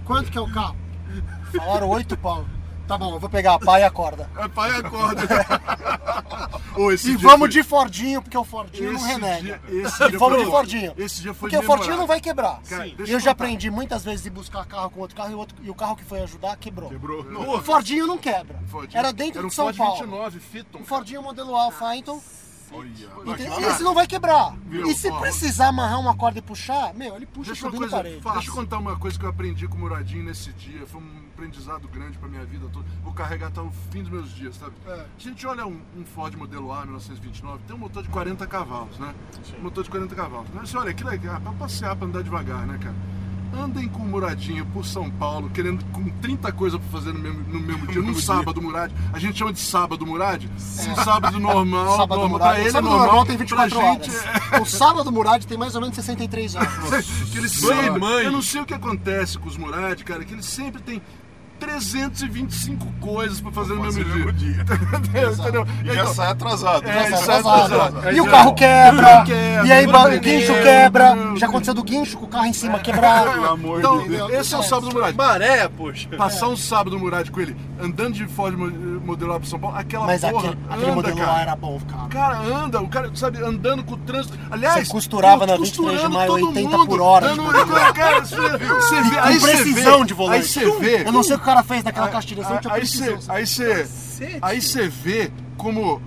[0.05, 0.77] Quanto que é o carro?
[1.57, 2.45] Falaram oito pau.
[2.89, 4.29] Tá bom, eu vou pegar a pá e a corda.
[4.37, 5.23] É pai acorda.
[6.81, 9.40] Ô, E vamos foi- de Fordinho, porque o Fordinho não esse renega.
[9.43, 10.93] dia- esse E vamos foi- de Fordinho.
[10.97, 12.61] Esse dia foi Porque o Fordinho não vai quebrar.
[12.69, 15.38] Cara, eu eu já aprendi muitas vezes de buscar carro com outro carro e, o
[15.38, 16.88] outro- e o carro que foi ajudar quebrou.
[16.90, 17.21] Quebrou.
[17.57, 18.59] O Fordinho não quebra.
[18.69, 18.99] Fordinho.
[18.99, 19.95] Era dentro Era um de São Ford Paulo.
[20.01, 20.79] 29 Fiton.
[20.79, 22.21] Um Fordinho modelo Alpha, então
[22.73, 23.69] Olha.
[23.69, 24.55] Esse não vai quebrar.
[24.66, 24.87] Viu?
[24.87, 25.19] E se Ó.
[25.19, 28.21] precisar amarrar uma corda e puxar, meu, ele puxa Deixa, subindo coisa, parede.
[28.21, 30.87] deixa eu contar uma coisa que eu aprendi com o Muradinho nesse dia.
[30.87, 32.85] Foi um aprendizado grande pra minha vida toda.
[33.03, 34.72] Vou carregar até o fim dos meus dias, sabe?
[34.87, 34.92] É.
[34.92, 38.98] A gente olha um, um Ford modelo A 1929, tem um motor de 40 cavalos,
[38.98, 39.14] né?
[39.59, 40.48] Um motor de 40 cavalos.
[40.53, 42.94] Mas você olha, que legal, pra passear, pra andar devagar, né, cara?
[43.53, 47.42] Andem com o Muradinho por São Paulo, querendo com 30 coisas pra fazer no mesmo,
[47.48, 48.00] no mesmo dia.
[48.00, 48.92] Num sábado, Murad.
[49.12, 50.44] A gente chama de sábado, Murad.
[50.44, 51.96] Um sábado normal.
[51.98, 52.29] Sábado normal.
[52.29, 52.48] Murad.
[52.50, 53.07] Pra ele é sábado normal.
[53.07, 54.61] normal tem 24 pra gente horas.
[54.61, 57.07] O sábado Murad tem mais ou menos 63 horas.
[57.33, 58.24] que ele sempre, mãe.
[58.24, 61.03] Eu não sei o que acontece com os Murad, cara, que eles sempre tem
[61.61, 64.64] 325 coisas pra fazer no Fazer mesmo no dia.
[64.64, 65.31] dia.
[65.33, 65.66] Entendeu?
[65.85, 66.88] E já Então, sai atrasado.
[66.88, 67.75] É, já já sai sai Atrasado.
[67.75, 68.16] atrasado.
[68.16, 71.14] E o carro quebra, quebra, e aí o guincho quebra.
[71.14, 71.37] meu.
[71.37, 73.31] Já aconteceu do guincho com o carro em cima quebrar.
[73.31, 74.33] Pelo amor Então, de Deus.
[74.33, 75.14] esse é o sábado do Murad.
[75.14, 76.09] Maré, poxa.
[76.16, 78.55] Passar um sábado no Murad com ele, andando de Ford
[79.11, 81.33] modelo A pro São Paulo, aquela Mas porra aquele, aquele modelo cara.
[81.33, 82.03] lá era bom, cara.
[82.05, 84.38] O cara anda, o cara, sabe, andando com o trânsito.
[84.51, 88.20] Aliás, Você costurava na 23 de maio, todo 80 mundo, por hora, dando- tipo, cara,
[88.25, 90.37] você, você vê, Com aí você precisão vê, de volante.
[90.38, 91.03] Aí você vê.
[91.07, 93.18] Eu não sei o que o cara fez naquela caixa de direção, Aí- tinha precisão.
[94.42, 96.01] aí você vê como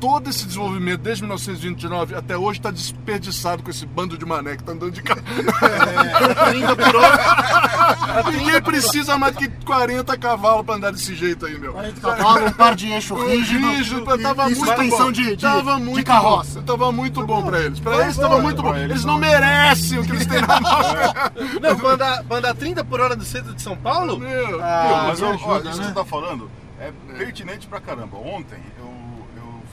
[0.00, 4.62] todo esse desenvolvimento desde 1929 até hoje está desperdiçado com esse bando de mané que
[4.64, 5.22] tá andando de carro.
[5.22, 8.24] 30 por hora.
[8.32, 11.72] Ninguém precisa mais que 40 cavalos para andar desse jeito aí, meu.
[11.72, 15.12] 40 cavalos, um par de eixo rígido, Rígido, e, tava e muito suspensão bom.
[15.12, 16.60] de, de, tava de muito carroça.
[16.60, 16.66] Bom.
[16.66, 17.80] Tava muito bom pra eles.
[17.80, 18.74] Pra Vai eles tava muito bom.
[18.74, 20.78] eles não merecem o que eles têm na mão.
[21.60, 24.18] Não, pra andar, pra andar 30 por hora do centro de São Paulo?
[24.18, 25.88] Meu, Ah, mas me ó, ó, ajuda, isso que né?
[25.88, 28.16] você tá falando é pertinente pra caramba.
[28.18, 28.58] Ontem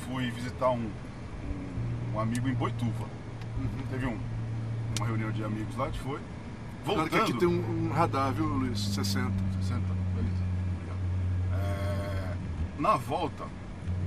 [0.05, 3.05] fui visitar um, um, um amigo em Boituva.
[3.89, 4.17] Teve um,
[4.97, 6.19] uma reunião de amigos lá, a gente foi.
[6.83, 7.09] Claro Voltando.
[7.09, 8.79] que aqui tem um, um radar, viu, Luiz?
[8.79, 9.31] 60.
[9.61, 9.81] 60,
[10.15, 10.43] beleza.
[10.75, 10.99] Obrigado.
[11.53, 12.35] É,
[12.79, 13.45] na volta,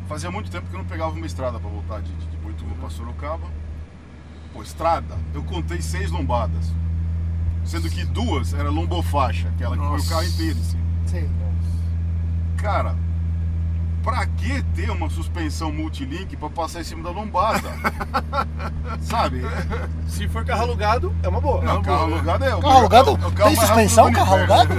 [0.06, 2.90] fazia muito tempo que eu não pegava uma estrada pra voltar de, de Boituva pra
[2.90, 3.48] Sorocaba.
[4.52, 6.72] Pô, estrada, eu contei seis lombadas.
[7.64, 10.08] Sendo que duas era lombofaixa, aquela que foi o Nossa.
[10.08, 10.78] carro inteiro, assim.
[11.06, 11.30] Sim.
[12.56, 12.96] Cara,
[14.02, 17.68] pra que ter uma suspensão multilink pra passar em cima da lombada?
[19.02, 19.42] Sabe?
[20.06, 21.62] Se for carro alugado, é uma boa.
[21.62, 23.10] Não, carro alugado é o Carro alugado?
[23.10, 24.74] é o carro Tem suspensão carro alugado?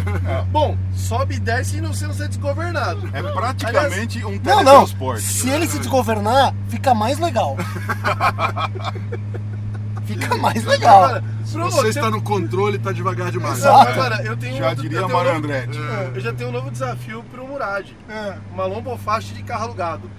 [0.52, 3.10] Bom, sobe e desce e não, não ser desgovernado.
[3.14, 4.64] É praticamente um Não, não.
[4.64, 5.24] teletransporte.
[5.24, 7.58] Se ele se desgovernar, fica mais legal.
[10.14, 11.04] Fica mais legal.
[11.04, 13.58] Agora, Se pro- você está no controle, tá devagar demais.
[13.60, 13.92] Exato.
[13.92, 15.80] Agora, eu tenho Já outro- diria eu tenho um novo- Andretti.
[16.16, 17.88] Eu já tenho um novo desafio pro Murad.
[18.10, 18.36] É.
[18.54, 20.10] Uma lombofaixa de carro alugado.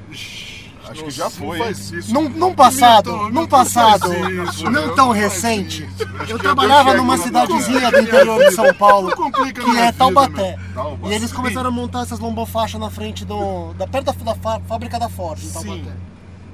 [0.88, 1.59] Acho que já foi.
[1.59, 2.12] Não isso.
[2.12, 5.88] Num, num passado, num passado isso, não meu, tão não faz recente,
[6.26, 9.40] eu que trabalhava numa cidadezinha do interior de São Paulo, que
[9.79, 10.57] é vida, Taubaté.
[11.05, 13.72] E eles começaram a montar essas lombofaixas na frente do.
[13.74, 15.83] Da, perto da, da fá- fábrica da Ford, em Taubaté.
[15.83, 15.92] Sim.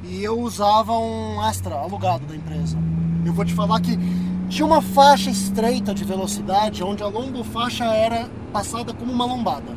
[0.09, 2.77] E eu usava um Astra alugado da empresa.
[3.27, 3.99] Eu vou te falar que
[4.49, 9.77] tinha uma faixa estreita de velocidade onde a lombofaixa era passada como uma lombada.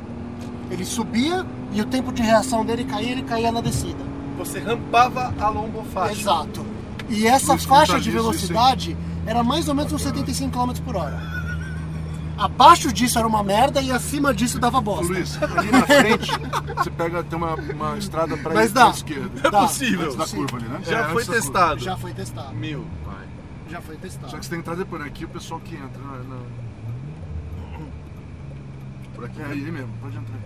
[0.69, 4.03] Ele subia e o tempo de reação dele caía, ele caía na descida.
[4.37, 6.21] Você rampava a lombofaixa.
[6.21, 6.65] Exato.
[7.09, 11.19] E essa faixa de velocidade era mais ou menos uns 75 km por hora.
[12.37, 15.11] Abaixo disso era uma merda e acima disso dava bosta.
[15.11, 16.31] Luiz, ali na frente,
[16.77, 18.85] você pega, tem uma, uma estrada pra Mas ir dá.
[18.85, 19.31] pra esquerda.
[19.43, 19.61] É Dá.
[19.61, 20.05] possível.
[20.05, 20.79] Antes da curva ali, né?
[20.83, 21.79] Já É, foi testado.
[21.81, 22.55] Já foi testado.
[22.55, 22.85] Meu.
[23.69, 24.31] Já foi testado.
[24.31, 25.07] Só que você tem que entrar depois, né?
[25.07, 26.01] Aqui o pessoal que entra.
[26.01, 26.37] Na, na...
[29.15, 30.37] Por aqui É aí mesmo, pode entrar.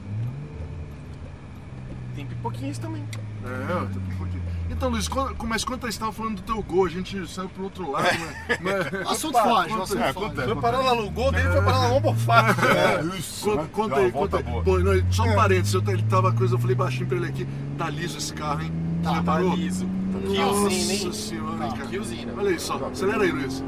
[2.15, 3.03] Tem pipoquinhas também.
[3.43, 4.41] É, um pouquinho.
[4.69, 7.63] Então, Luiz, con- mas quando você estava falando do teu gol, a gente saiu pro
[7.65, 8.57] outro lado, né?
[8.61, 10.35] Mas- Assunto foge, assunto é, foge.
[10.35, 12.61] Foi parar lá no gol dele, foi parar na lombofaixa.
[12.67, 13.57] É, isso.
[13.71, 14.05] Conta, né?
[14.05, 14.43] aí, conta aí.
[14.43, 14.63] boa.
[14.63, 17.47] Pô, não, só um parênteses, eu, ele tava coisa, eu falei baixinho pra ele aqui,
[17.77, 18.71] tá liso esse carro, hein?
[19.03, 19.55] Tá, tá reparou?
[19.55, 19.85] liso.
[20.21, 21.13] Que Nossa usina, hein?
[21.13, 21.87] senhora, hein, cara.
[21.89, 22.33] Que usina.
[22.37, 23.63] Olha aí só, acelera aí, Luiz.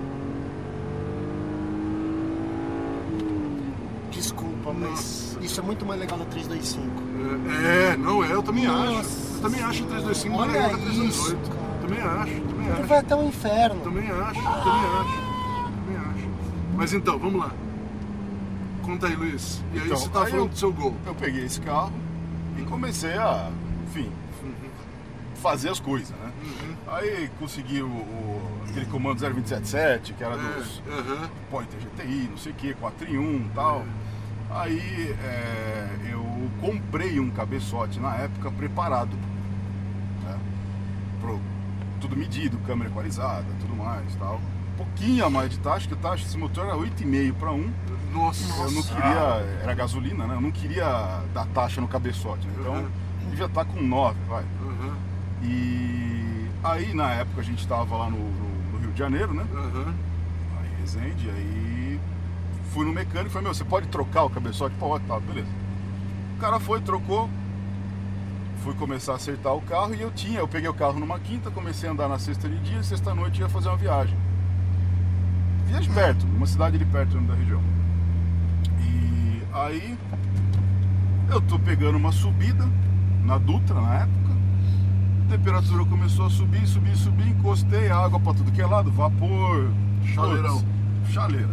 [4.12, 6.88] Desculpa, mas isso é muito mais legal da 325.
[7.49, 8.99] É, é, não é, eu também Nossa.
[8.99, 9.36] acho.
[9.36, 11.49] Eu também acho o 325 mais legal que a isso, 328.
[11.49, 11.65] cara.
[11.81, 12.84] Também acho, também Ele acho.
[12.88, 13.81] vai até o inferno.
[13.81, 15.21] Também acho, também acho.
[15.86, 16.29] Também acho.
[16.75, 17.51] Mas então, vamos lá.
[18.84, 19.63] Conta aí, Luiz.
[19.73, 20.93] E aí Então, você tá aí falando eu- do seu gol.
[21.05, 21.91] Eu peguei esse carro
[22.58, 23.49] e comecei a,
[23.88, 24.10] enfim,
[25.35, 26.31] fazer as coisas, né?
[26.43, 26.75] Uhum.
[26.87, 31.29] Aí consegui o, o- aquele comando 0277, que era dos É, aham.
[31.51, 33.85] Pointer GTI, não sei o que, 4 em 1 e tal.
[34.49, 36.23] Aí é, eu
[36.61, 39.15] comprei um cabeçote na época preparado.
[40.23, 40.37] Né?
[41.21, 41.39] Pro,
[41.99, 44.35] tudo medido, câmera equalizada, tudo mais e tal.
[44.73, 47.71] Um pouquinho a mais de taxa, que a taxa desse motor era 8,5 para 1.
[48.13, 50.35] Nossa, Eu não queria, era gasolina, né?
[50.35, 52.53] Eu não queria dar taxa no cabeçote, né?
[52.59, 52.89] Então Uhum.
[53.29, 54.43] devia estar com 9, vai.
[55.45, 59.45] E Aí na época a gente tava lá no, no- no Rio de Janeiro, né?
[59.53, 59.93] Aham.
[60.60, 61.99] Aí Resende, aí
[62.71, 64.75] fui no mecânico e falei, meu, você pode trocar o cabeçote?
[64.77, 65.47] Pode, tá, beleza.
[66.36, 67.29] O cara foi, trocou,
[68.63, 71.51] fui começar a acertar o carro e eu tinha, eu peguei o carro numa quinta,
[71.51, 74.17] comecei a andar na sexta de dia, e sexta-noite ia fazer uma viagem.
[75.67, 77.62] Viagem perto, numa cidade ali perto da região.
[78.79, 79.97] E aí
[81.29, 82.67] eu tô pegando uma subida
[83.23, 84.24] na Dutra na época.
[85.25, 89.71] A temperatura começou a subir, subir, subir, encostei, água pra tudo que é lado, vapor,
[90.13, 90.63] Chaleirão.
[91.09, 91.49] chaleira.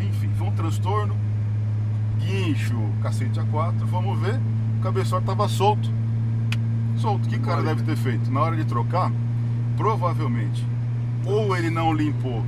[0.00, 1.16] Enfim, foi um transtorno,
[2.18, 4.38] guincho, cacete A4, vamos ver,
[4.78, 5.88] o cabeçote tava solto.
[6.96, 8.30] Solto, o que o cara deve ter feito?
[8.30, 9.12] Na hora de trocar,
[9.76, 10.66] provavelmente,
[11.24, 12.42] ou ele não limpou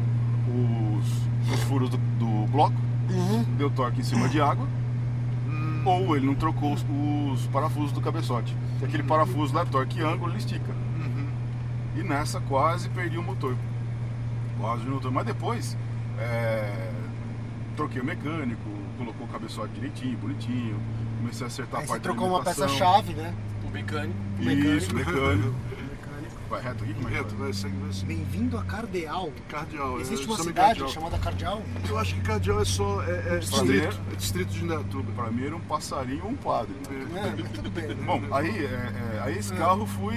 [0.49, 2.75] os, os furos do, do bloco,
[3.11, 3.43] Uhum.
[3.57, 4.67] deu torque em cima de água,
[5.97, 6.85] Hum, ou ele não trocou os,
[7.33, 8.57] os parafusos do cabeçote.
[8.79, 10.73] Que aquele parafuso lá, torque ângulo, ele estica.
[10.73, 11.29] uhum.
[11.97, 13.57] E nessa quase perdi o motor.
[14.59, 15.11] Quase o motor.
[15.11, 15.77] Mas depois
[16.19, 16.91] é,
[17.77, 18.61] troquei o mecânico,
[18.97, 20.79] colocou o cabeçote direitinho, bonitinho.
[21.19, 23.35] Comecei a acertar Aí a você parte da trocou uma peça-chave, né?
[23.67, 24.15] O mecânico.
[24.41, 25.21] Isso, mecânico.
[25.21, 25.55] Mecânico.
[26.49, 26.95] Vai reto aqui?
[26.95, 27.53] Como é Reto, vai?
[27.53, 28.07] segue, vai.
[28.07, 29.31] Bem-vindo a Cardeal.
[29.51, 30.01] Cardeal.
[30.01, 30.89] Existe é, uma chama cidade Cardeal.
[30.89, 31.63] chamada Cardeal?
[31.87, 33.03] Eu acho que Cardeal é só.
[33.03, 34.01] É, é distrito.
[34.11, 35.13] É distrito de Indaiatuba.
[35.13, 36.75] Pra mim era um passarinho ou um padre.
[36.89, 37.35] Né?
[37.37, 37.95] É, mas tudo bem.
[37.97, 40.17] Bom, aí, é, é, aí esse carro fui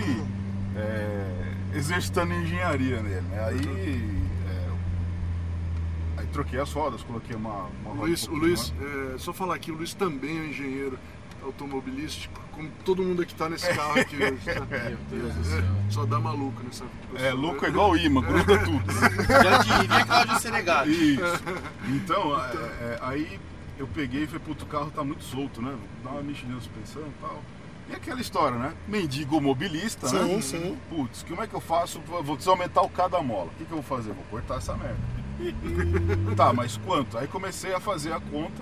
[0.78, 3.22] é, exercitando engenharia nele.
[3.22, 3.46] Né?
[3.46, 9.34] Aí, é, aí troquei as rodas, coloquei uma, uma Luiz, um o Luiz é, só
[9.34, 10.98] falar aqui, o Luiz também é um engenheiro
[11.44, 14.37] automobilístico, como todo mundo que tá nesse carro aqui hoje.
[14.45, 14.65] tá?
[14.69, 15.63] Meu Deus do É, céu.
[15.89, 16.85] só dá maluco nessa.
[17.15, 18.83] É, louco é igual imã, gruda tudo.
[19.27, 20.89] Já diria Cláudio Senegado.
[20.89, 21.43] Isso.
[21.87, 23.39] Então, é, é, aí
[23.77, 25.75] eu peguei e falei, puto, o carro tá muito solto, né?
[26.03, 27.41] Dá uma mexidinha na suspensão e tal.
[27.89, 28.73] E aquela história, né?
[28.87, 30.41] Mendigo mobilista, Sim, né?
[30.41, 30.77] sim.
[30.89, 31.99] Putz, como é que eu faço?
[32.23, 33.47] Vou desaumentar o cada mola.
[33.47, 34.13] O que, que eu vou fazer?
[34.13, 34.97] Vou cortar essa merda.
[36.37, 37.17] tá, mas quanto?
[37.17, 38.61] Aí comecei a fazer a conta.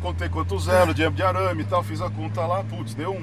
[0.00, 1.82] Contei quantos elo, diâmetro de arame e tal.
[1.82, 2.62] Fiz a conta lá.
[2.64, 3.16] Putz, deu um,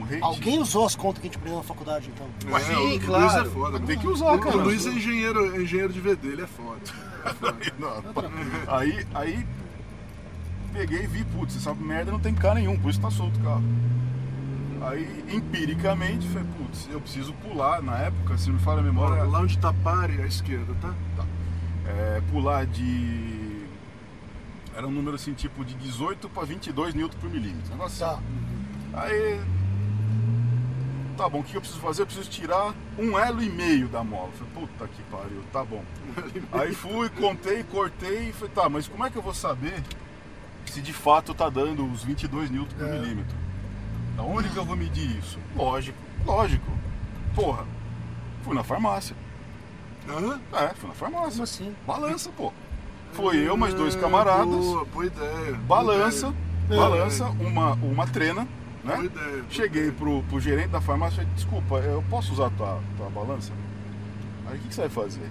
[0.00, 0.22] um rate.
[0.22, 2.26] Alguém usou as contas que a gente aprendeu na faculdade, então?
[2.56, 3.46] É, Sim, o Luiz claro.
[3.46, 3.80] é foda.
[3.80, 4.56] Tem que usar, O- cara.
[4.56, 6.80] O Luiz é engenheiro, é engenheiro de VD, ele é foda.
[7.78, 8.02] Não,
[8.68, 9.46] aí, aí
[10.72, 13.42] peguei e vi, putz, essa merda não tem cara nenhum, por isso tá solto o
[13.42, 13.64] carro.
[14.82, 19.24] Aí, empiricamente, falei, putz, eu preciso pular, na época, se não me falha a memória,
[19.24, 20.92] Lá onde tá pare, à esquerda, tá?
[21.88, 23.35] é, pular de...
[24.76, 27.70] Era um número assim, tipo de 18 para 22 Nm por milímetro.
[27.70, 28.12] Negócio Tá.
[28.12, 28.22] assim.
[28.92, 29.40] Aí,
[31.16, 32.02] tá bom, o que eu preciso fazer?
[32.02, 34.30] Eu preciso tirar um elo e meio da mola.
[34.32, 35.82] Falei, puta que pariu, tá bom.
[36.52, 39.82] Aí fui, contei, cortei e falei, tá, mas como é que eu vou saber
[40.66, 42.98] se de fato tá dando os 22 Nm por É.
[42.98, 43.36] milímetro?
[44.16, 45.38] Da onde que eu vou medir isso?
[45.54, 46.70] Lógico, lógico.
[47.34, 47.64] Porra,
[48.42, 49.16] fui na farmácia.
[50.08, 50.38] Hã?
[50.52, 51.30] É, fui na farmácia.
[51.30, 51.74] Como assim?
[51.86, 52.52] Balança, pô.
[53.16, 54.46] Foi eu, mais dois camaradas.
[54.46, 55.52] Boa, boa ideia.
[55.66, 56.32] Balança,
[56.70, 56.76] É.
[56.76, 58.46] balança, uma, uma trena,
[58.84, 59.04] Boa né?
[59.06, 59.44] ideia.
[59.50, 63.08] Cheguei pro, pro gerente da farmácia e falei, desculpa, eu posso usar a tua, tua
[63.10, 63.52] balança?
[64.48, 65.22] Aí o que, que você vai fazer?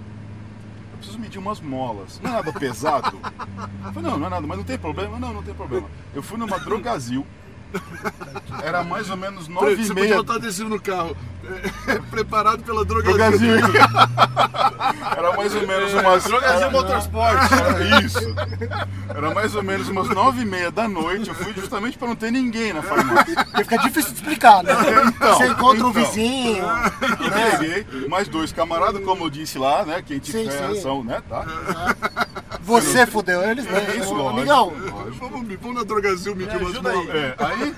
[0.92, 2.20] Eu preciso medir umas molas.
[2.22, 3.18] Não é nada pesado?
[3.86, 5.18] Eu falei, não, não é nada, mas não tem problema?
[5.18, 5.86] Não, não tem problema.
[6.14, 7.24] Eu fui numa Drogazil.
[8.62, 10.06] Era mais ou menos nove e Você meia.
[10.06, 11.16] podia botar adesivo no carro.
[11.88, 13.58] É, preparado pela drogazil.
[13.58, 13.76] Drogazil.
[15.16, 16.24] Era mais ou menos umas.
[16.24, 17.52] Drogazil era- Motorsport.
[17.52, 18.34] Era isso.
[19.08, 21.28] Era mais ou menos umas nove e meia da noite.
[21.28, 23.34] Eu fui justamente para não ter ninguém na farmácia.
[23.44, 24.72] Porque fica difícil de explicar, né?
[25.06, 25.92] Então, Você encontra um então.
[25.92, 26.64] vizinho.
[27.20, 30.02] E peguei mais dois camaradas, como eu disse lá, né?
[30.04, 30.78] Quem Sim, tiver sim.
[30.78, 31.22] ação, né?
[31.28, 31.44] Tá?
[32.62, 33.86] Você fudeu eles, né?
[33.94, 34.38] É isso, lógico.
[34.38, 34.72] Amigão,
[35.20, 36.96] Vamos, vamos na drogazil medir Me umas ajuda aí.
[36.96, 37.14] molas.
[37.14, 37.74] É, aí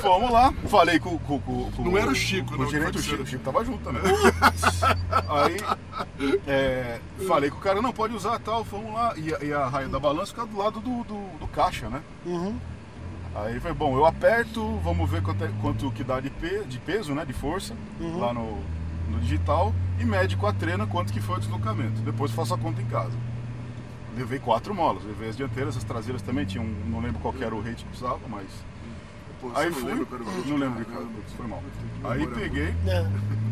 [0.00, 2.92] fomos lá, falei com, com, com, com Não era o Chico, com não, o gerente,
[2.92, 4.02] que o Chico, o Chico tava junto também.
[5.28, 5.56] Aí
[6.46, 9.14] é, falei com o cara, não, pode usar tal, fomos lá.
[9.16, 12.00] E, a- e a raia da balança fica do lado do, do, do caixa, né?
[12.26, 12.56] Uhum.
[13.34, 16.78] Aí foi bom, eu aperto, vamos ver quanto, é- quanto que dá de, pe- de
[16.78, 17.24] peso, né?
[17.24, 18.18] De força, Uhum.
[18.18, 18.58] lá no,
[19.08, 22.00] no digital, e mede com a trena quanto que foi o deslocamento.
[22.02, 23.16] Depois faço a conta em casa.
[24.16, 27.54] Levei quatro molas, levei as dianteiras, as traseiras também tinham, não lembro qual que era
[27.54, 28.46] o rate que precisava, mas.
[29.40, 30.78] Pô, Aí fui, lembra não lembro.
[30.80, 31.62] Ricardo, foi mal.
[32.04, 33.06] Aí peguei, É.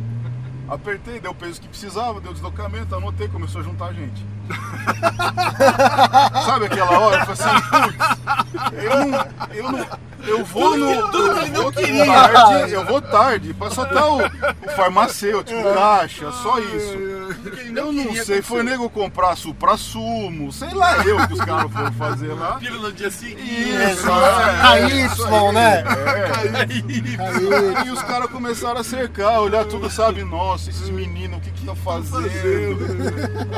[0.68, 4.24] apertei, deu o peso que precisava, deu o deslocamento, anotei, começou a juntar gente.
[6.44, 7.20] Sabe aquela hora?
[7.20, 11.52] Eu falei assim, putz, eu não, eu não, eu vou no, tudo que ele eu
[11.52, 12.07] não vou queria.
[12.07, 16.94] tarde, eu vou tarde, pra só tá o, o farmacêutico, caixa, só isso.
[17.74, 22.33] Eu não sei, foi nego comprar supra-sumo, sei lá eu que os caras foram fazer
[22.33, 22.54] lá.
[22.54, 23.42] Pílula no dia seguinte.
[23.42, 25.85] Isso, É, é, KY, né?
[27.83, 27.87] É.
[27.87, 30.24] E os caras começaram a cercar, olhar tudo, sabe?
[30.24, 32.18] Nossa, esses meninos, o que que estão fazendo?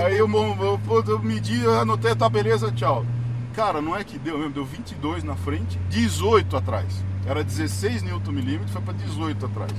[0.05, 3.05] Aí eu, eu, eu, eu medi, eu anotei, tá beleza, tchau.
[3.61, 7.05] Cara, não é que deu mesmo, deu 22 na frente, 18 atrás.
[7.27, 9.71] Era 16 Nm, foi pra 18 atrás.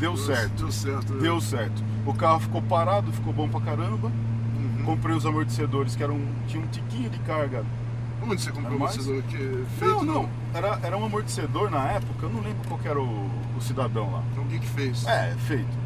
[0.00, 0.64] Deu certo.
[0.64, 1.12] Deu certo.
[1.14, 1.20] né?
[1.20, 1.84] Deu certo.
[2.04, 4.08] O carro ficou parado, ficou bom pra caramba.
[4.08, 4.82] Uhum.
[4.84, 7.64] Comprei os amortecedores que eram, tinha um tiquinho de carga.
[8.20, 9.64] Onde você comprou o amortecedor aqui?
[9.78, 9.94] Feito?
[9.94, 10.28] não, não.
[10.52, 14.10] Era, era um amortecedor na época, eu não lembro qual que era o, o cidadão
[14.10, 14.24] lá.
[14.36, 15.06] Alguém que fez.
[15.06, 15.78] É, feito.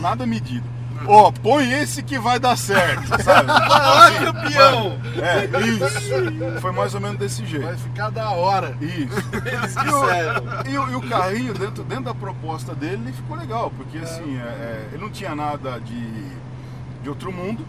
[0.00, 0.73] Nada medido.
[1.06, 3.46] Ó, põe esse que vai dar certo, sabe?
[3.48, 4.98] Vai lá, campeão!
[5.22, 6.60] É, isso.
[6.60, 7.66] Foi mais ou menos desse jeito.
[7.66, 8.76] Vai ficar da hora.
[8.80, 9.30] Isso.
[9.46, 13.36] Eles E o, e o- e o carrinho, dentro, dentro da proposta dele, ele ficou
[13.36, 16.28] legal, porque assim, é, é, ele não tinha nada de,
[17.02, 17.64] de outro mundo.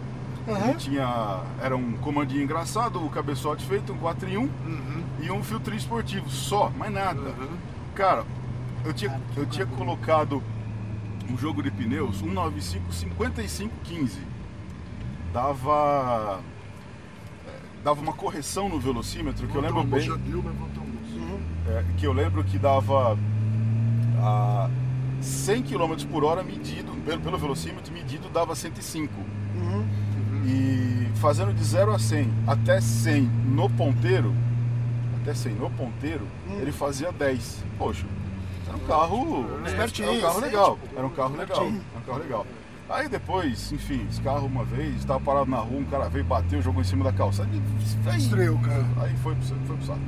[0.48, 1.40] Ele tinha.
[1.60, 5.02] Era um comandinho engraçado, o cabeçote feito, um 4 em 1 Uhum.
[5.20, 7.18] e um filtro esportivo, só, mais nada.
[7.20, 7.48] Uhum.
[7.96, 8.22] Cara,
[8.84, 10.40] eu tinha, eu tinha colocado
[11.30, 14.18] um jogo de pneus, 195 55 15.
[15.32, 16.40] Dava.
[17.46, 20.08] eh, Dava uma correção no velocímetro que eu lembro bem.
[20.08, 20.20] Almoço.
[21.68, 23.18] é, que eu lembro que dava
[24.18, 24.70] a
[25.20, 29.12] 100 km por hora medido, pelo, pelo velocímetro medido dava 105.
[29.56, 29.84] Uhum.
[30.46, 34.32] E fazendo de 0 a 100 até 100 no ponteiro,
[35.20, 36.26] até 100 no ponteiro,
[36.60, 37.64] ele fazia 10.
[37.78, 38.06] Poxa,
[38.66, 42.18] era um carro, Espertinho, era um carro legal, era um carro legal, era um carro
[42.18, 42.46] legal.
[42.88, 46.62] Aí depois, enfim, esse carro uma vez, estava parado na rua, um cara veio, bateu,
[46.62, 47.60] jogou em cima da calçada e
[48.08, 48.86] aí, Destruiu o carro.
[49.00, 50.00] aí foi, pro- foi pro saco.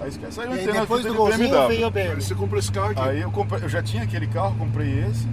[0.00, 0.40] Aí esquece.
[0.40, 1.68] Aí eu E aí entrei na depois do golzinho BMW.
[1.68, 2.20] veio a Aí BM.
[2.22, 3.00] você comprou esse carro aqui.
[3.00, 5.28] Aí eu, comprei, eu já tinha aquele carro, comprei esse.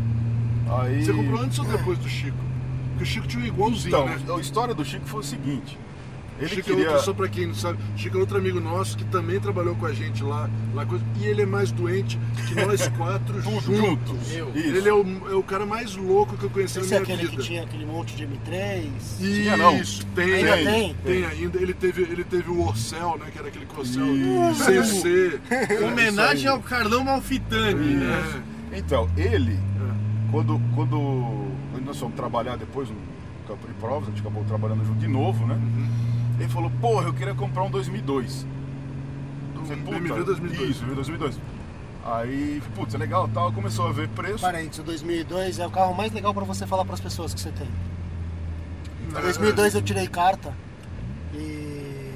[0.70, 1.04] Aí...
[1.06, 2.38] Você comprou antes ou depois do Chico?
[2.89, 4.17] Porque o Chico tinha um igualzinho, Então, né?
[4.36, 5.80] a história do Chico foi o seguinte.
[6.39, 6.86] Ele Chico queria...
[6.86, 9.76] é outro, só pra quem não sabe, Chico é outro amigo nosso que também trabalhou
[9.76, 10.86] com a gente lá, lá
[11.19, 14.32] e ele é mais doente que nós quatro juntos.
[14.56, 17.13] Ele é o, é o cara mais louco que eu conheci Esse na é minha
[17.15, 17.41] aquele vida.
[17.41, 18.88] que tinha aquele monte de M3.
[19.17, 19.78] Tinha, não.
[19.78, 20.95] Isso, tem, Ainda tem, tem?
[21.04, 21.58] tem ainda.
[21.60, 23.26] Ele teve, ele teve o Orcel, né?
[23.32, 24.06] Que era aquele Corcel.
[24.54, 25.39] CC.
[25.86, 28.43] Homenagem ao Carlão Malfitani, né?
[28.71, 29.58] É, Então, ele,
[30.32, 30.97] quando, quando,
[31.71, 32.95] quando nós fomos trabalhar depois no
[33.47, 35.56] campo de provas, a gente acabou trabalhando junto de novo, né?
[35.56, 36.16] Uhum.
[36.39, 38.45] Ele falou, porra, eu queria comprar um 2002.
[39.56, 40.69] Eu falei, Um "Puta, BMW 2002.
[40.69, 41.39] Isso, BMW 2002.
[42.06, 44.39] Aí, putz, é legal tal, começou a ver preço.
[44.41, 47.52] Parênteses, o 2002 é o carro mais legal pra você falar pras pessoas que você
[47.52, 47.67] tem.
[49.15, 50.54] É, Em 2002 eu tirei carta
[51.34, 52.12] e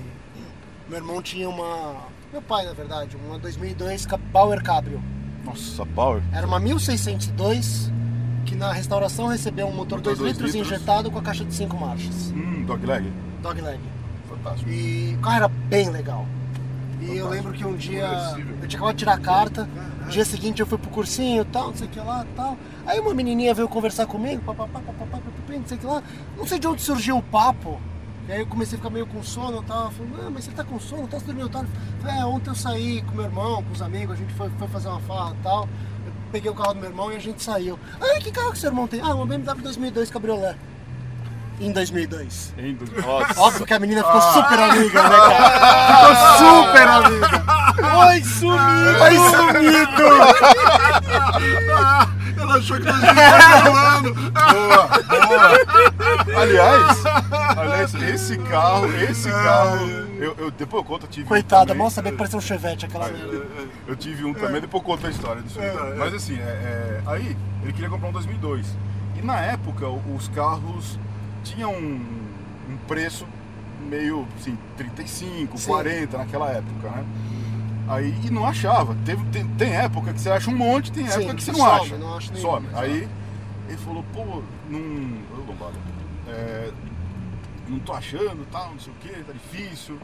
[0.87, 1.95] meu irmão tinha uma,
[2.31, 5.01] meu pai na verdade, uma 2002 Ca- Bauer Cabrio.
[5.43, 6.21] Nossa, Power.
[6.31, 7.91] Era uma 1602
[8.45, 10.71] que na restauração recebeu um motor Motor 2 dois litros, litros.
[10.71, 13.11] injetado com a caixa de 5 marchas, Hum, dogleg.
[13.41, 13.79] dogleg.
[14.43, 14.69] Fantástico.
[14.69, 16.25] E o carro era bem legal.
[17.01, 18.07] E eu lembro que um dia
[18.61, 19.67] eu tinha acabado de tirar a carta,
[20.03, 22.55] no dia seguinte eu fui pro cursinho tal, não sei o que lá tal.
[22.85, 26.03] Aí uma menininha veio conversar comigo, papapá, papapá, papapá, não sei o que lá.
[26.37, 27.81] Não sei de onde surgiu o papo.
[28.27, 29.55] E aí eu comecei a ficar meio com sono e.
[29.55, 31.07] Eu Falei, ah, mas você tá com sono?
[31.07, 31.69] Tá dormindo tarde?
[32.05, 34.89] É, ontem eu saí com meu irmão, com os amigos, a gente foi, foi fazer
[34.89, 35.63] uma farra e tal.
[36.05, 37.79] Eu peguei o carro do meu irmão e a gente saiu.
[37.99, 39.01] Ah, que carro que seu irmão tem?
[39.01, 40.55] Ah, uma BMW 2002 Cabriolet.
[41.61, 42.53] Em 2002.
[42.57, 43.39] Hein, do- Nossa.
[43.39, 45.87] Óbvio que a menina ficou super amiga, né, cara?
[45.93, 47.43] Ficou super amiga.
[47.97, 49.03] Oi, sumido!
[49.03, 50.03] Oi, sumido!
[52.39, 54.13] Ela achou que nós estávamos falando.
[54.31, 56.41] Boa, boa.
[56.41, 56.97] Aliás,
[57.57, 59.85] aliás, esse carro, esse carro,
[60.19, 61.77] eu, eu- depois eu conto, eu tive um Coitada, também.
[61.77, 63.45] mal saber que parecia um chevette aquela merda.
[63.87, 65.59] Eu tive um também, depois eu conto a história disso.
[65.59, 65.71] aí.
[65.97, 68.65] Mas assim, é, é, aí ele queria comprar um 2002.
[69.15, 70.97] E na época os carros
[71.43, 72.01] tinham um,
[72.69, 73.25] um preço
[73.89, 75.67] meio assim, 35, Sim.
[75.67, 77.05] 40 naquela época, né?
[77.87, 78.95] Aí e não achava.
[79.05, 81.59] Teve, tem, tem época que você acha um monte, tem época Sim, que você não
[81.59, 81.97] some, acha.
[81.97, 82.77] não acha nenhum.
[82.77, 83.07] Aí
[83.67, 84.79] ele falou, pô, não.
[84.79, 85.77] Ô, Lombardo,
[86.27, 86.71] é,
[87.67, 89.97] não tô achando, tal, não sei o que, tá difícil.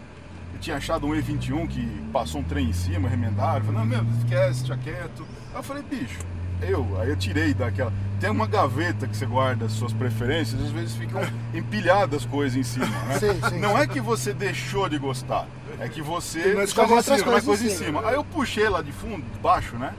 [0.53, 3.57] Eu tinha achado um E21 que passou um trem em cima, remendaram.
[3.57, 5.25] Eu falei, não, mesmo, esquece, deixa quieto.
[5.51, 6.19] Aí eu falei, bicho,
[6.61, 7.91] eu, aí eu tirei daquela.
[8.19, 11.21] Tem uma gaveta que você guarda as suas preferências, às vezes ficam
[11.53, 13.19] empilhadas coisas em cima, né?
[13.19, 15.47] Sim, sim, não é que você deixou de gostar,
[15.79, 17.31] é que você mais coisa em cima.
[17.31, 17.99] mais coisa em cima.
[17.99, 18.09] cima.
[18.09, 19.93] Aí eu puxei lá de fundo, de baixo, né?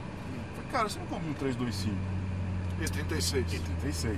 [0.55, 1.95] Falei, cara, você não compra um 325?
[2.81, 3.53] E 36.
[3.53, 4.17] E 36.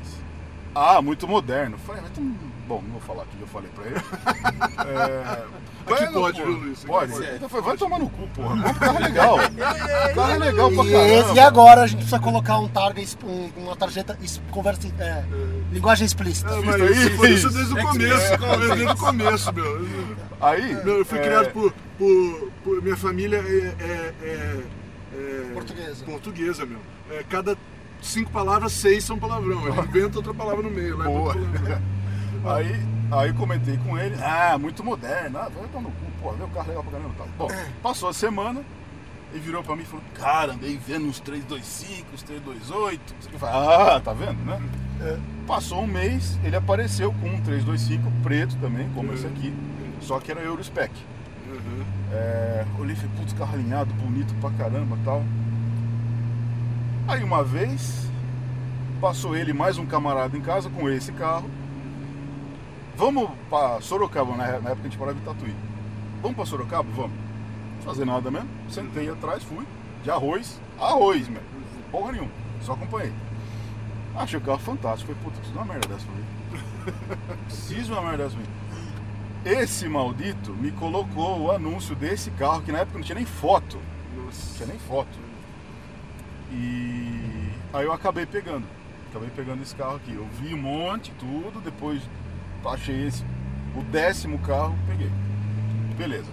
[0.74, 1.78] Ah, muito moderno.
[1.80, 2.36] Falei, mas tem...
[2.68, 3.96] Bom, não vou falar aqui, eu falei pra ele.
[4.82, 5.62] É...
[5.82, 6.84] Aqui Bueno, pode, viu, Luiz?
[6.86, 7.12] Pode.
[7.12, 7.40] pode.
[7.50, 8.70] Falei, vai tomar no cu, porra.
[8.70, 9.36] O carro é legal.
[9.36, 11.34] O carro é legal pra E, caramba.
[11.34, 14.18] e agora a gente precisa colocar um targa, exp- um- uma tarjeta,
[14.52, 15.24] conversa, é,
[15.72, 16.52] linguagem explícita.
[16.54, 19.88] É, mas Isso foi isso desde o É que- começo, é, desde o começo, meu.
[20.40, 20.76] Aí.
[20.86, 23.76] Meu, eu fui é, criado por, por, por- Minha família é.
[23.84, 24.62] é- é-
[25.14, 26.06] é Portuguesa.
[26.06, 26.80] Portuguesa, meu.
[27.10, 27.58] É, cada
[28.02, 29.68] cinco palavras, seis são palavrão.
[29.68, 31.02] Ele inventa outra palavra no meio.
[31.02, 31.36] É Boa.
[32.44, 32.82] Aí,
[33.12, 36.48] aí eu comentei com ele, ah, muito moderno, ah, vai tomar no cu, pô, meu
[36.48, 37.28] carro é legal pra caramba e tal.
[37.38, 37.48] Bom,
[37.84, 38.64] passou a semana
[39.32, 43.16] e virou pra mim e falou, cara, andei vendo uns 325, uns 328.
[43.32, 44.60] Eu falei, ah, tá vendo, né?
[45.02, 49.54] É, Passou um mês, ele apareceu com um 325 preto também, como esse aqui,
[50.02, 50.92] só que era Eurospec.
[51.48, 51.84] Uhum.
[52.12, 55.24] É, olhei e falei, putz, carro alinhado, bonito pra caramba e tal.
[57.08, 58.10] Aí uma vez,
[59.00, 61.50] passou ele mais um camarada em casa com esse carro.
[62.96, 65.56] Vamos pra Sorocaba, na na época a gente morava em Tatuí.
[66.22, 66.90] Vamos pra Sorocaba?
[66.92, 67.12] Vamos.
[67.84, 68.48] Fazer nada mesmo.
[68.70, 69.66] Sentei atrás, fui.
[70.04, 70.60] De arroz.
[70.80, 71.46] Arroz, mesmo.
[71.92, 72.32] Porra nenhuma.
[72.62, 73.12] Só acompanhei.
[74.16, 75.14] Achei o carro fantástico.
[75.14, 77.36] Falei, puta, preciso de uma merda dessa pra mim.
[77.46, 78.52] preciso de uma merda dessa pra mim.
[79.44, 83.80] Esse maldito me colocou o anúncio desse carro, que na época não tinha nem foto.
[84.16, 84.56] Não Nossa.
[84.56, 85.31] tinha nem foto.
[86.52, 88.66] E aí eu acabei pegando.
[89.10, 90.14] Acabei pegando esse carro aqui.
[90.14, 92.02] Eu vi um monte, tudo, depois
[92.66, 93.24] achei esse.
[93.76, 95.10] O décimo carro, peguei.
[95.98, 96.32] Beleza.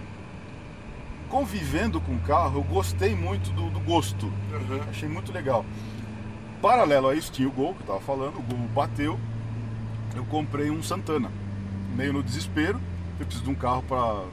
[1.29, 4.25] Convivendo com o carro, eu gostei muito do, do gosto.
[4.25, 4.81] Uhum.
[4.89, 5.65] Achei muito legal.
[6.61, 9.19] Paralelo a isso tinha o Gol, que eu tava falando, o Gol bateu.
[10.15, 11.31] Eu comprei um Santana.
[11.95, 12.79] Meio no desespero.
[13.19, 14.23] Eu preciso de um carro pra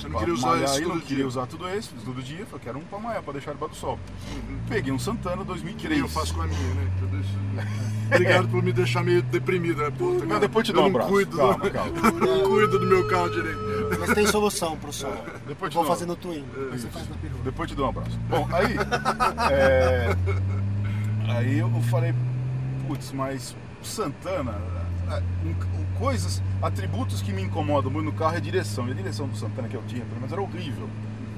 [0.00, 1.06] Você não queria usar isso todo não dia.
[1.06, 3.78] queria usar tudo isso, todo dia, falei, quero um pra malhar, pra deixar debaixo do
[3.78, 3.98] sol.
[4.32, 4.58] Uhum.
[4.68, 5.90] Peguei um Santana Que 2003.
[5.90, 6.90] nem eu faço com a minha, né?
[8.12, 9.90] Obrigado por me deixar meio deprimido, né?
[9.90, 11.10] Puta, Não, cara, depois te dou um não abraço.
[11.12, 11.70] Cuido Calma, do...
[11.70, 11.92] calma.
[12.02, 13.60] eu não cuido do meu carro direito.
[14.00, 15.24] Mas tem solução pro sol.
[15.46, 16.44] Depois te Vou fazer no Twin.
[16.72, 17.38] Você faz na perua.
[17.44, 18.18] Depois te dou um abraço.
[18.28, 18.76] Bom, aí.
[19.52, 20.16] é,
[21.28, 22.14] aí eu falei,
[22.88, 24.54] putz, mas o Santana.
[26.00, 28.88] É, Coisas, atributos que me incomodam muito no carro é a direção.
[28.88, 30.88] E a direção do Santana que eu tinha, pelo menos, era horrível.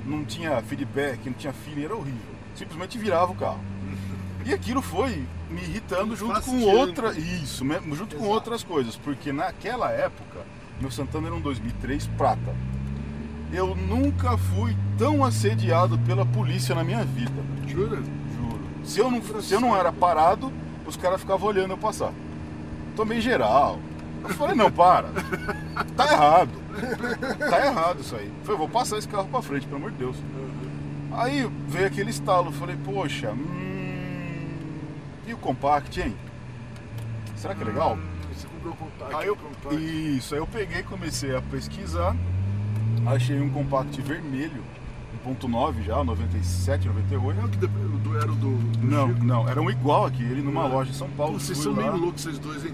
[0.06, 2.20] Não tinha feedback, não tinha feeling, era horrível.
[2.54, 3.60] Simplesmente virava o carro.
[4.44, 7.12] E aquilo foi me irritando junto com outra.
[7.16, 8.30] Isso, junto com Exato.
[8.30, 8.96] outras coisas.
[8.96, 10.40] Porque naquela época,
[10.80, 12.54] meu Santana era um 2003 prata.
[13.52, 17.42] Eu nunca fui tão assediado pela polícia na minha vida.
[17.68, 17.96] Jura?
[17.96, 18.60] Juro.
[18.84, 20.52] Se eu não, se eu não era parado,
[20.86, 22.12] os caras ficavam olhando eu passar.
[22.96, 23.78] Tomei geral.
[24.22, 25.08] Eu falei, não, para.
[25.96, 26.50] Tá errado.
[27.50, 28.26] Tá errado isso aí.
[28.26, 30.16] Eu falei, vou passar esse carro pra frente, pelo amor de Deus.
[31.12, 34.48] Aí veio aquele estalo, eu falei, poxa, hum,
[35.26, 36.16] e o compact, hein?
[37.36, 37.94] Será que é legal?
[37.96, 38.02] Hum,
[38.34, 39.16] Você comprou o.
[39.16, 39.36] Aí eu,
[39.78, 42.16] isso, aí eu peguei e comecei a pesquisar,
[43.06, 44.62] achei um compact vermelho,
[45.26, 47.40] 1.9 já, 97, 98.
[47.40, 49.24] Não, que era o do, do Não, Chico.
[49.24, 51.34] não, era um igual aqui, ele numa loja em São Paulo.
[51.34, 51.82] Pô, vocês são lá.
[51.82, 52.72] meio loucos, vocês dois, hein?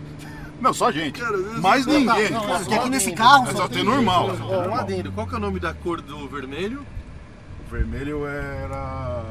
[0.60, 1.20] Não, só gente.
[1.20, 2.30] Cara, Mais Não, ninguém.
[2.30, 4.30] não, porque só- aqui nesse carro É só só tem tem normal.
[4.42, 5.12] Ó, um adendo.
[5.12, 6.84] Qual que é o nome da cor do vermelho?
[7.66, 9.22] O vermelho era.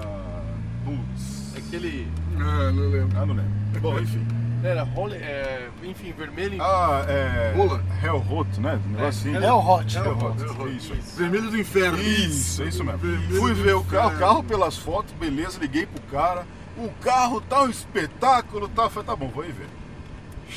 [0.85, 1.53] Putz.
[1.57, 2.07] Aquele.
[2.39, 3.17] Ah, não lembro.
[3.19, 3.51] Ah, não lembro.
[3.81, 4.25] Bom, enfim.
[4.63, 6.57] Era Holy, é, enfim, vermelho.
[6.61, 7.53] Ah, é.
[7.55, 7.83] Rola.
[8.03, 8.79] Hellhot, né?
[8.87, 9.45] Um negócio assim.
[9.45, 9.97] É o Hot.
[9.97, 10.41] Hellhot.
[10.41, 10.75] Hellhot.
[10.77, 10.93] Isso.
[11.15, 11.99] Vermelho do inferno.
[11.99, 12.97] Isso, é isso mesmo.
[12.99, 14.19] Vermelho Fui ver o carro, inferno.
[14.27, 16.45] carro pelas fotos, beleza, liguei pro cara.
[16.75, 18.89] O carro tá um espetáculo, tá?
[18.89, 19.67] Falei, tá bom, vou aí ver.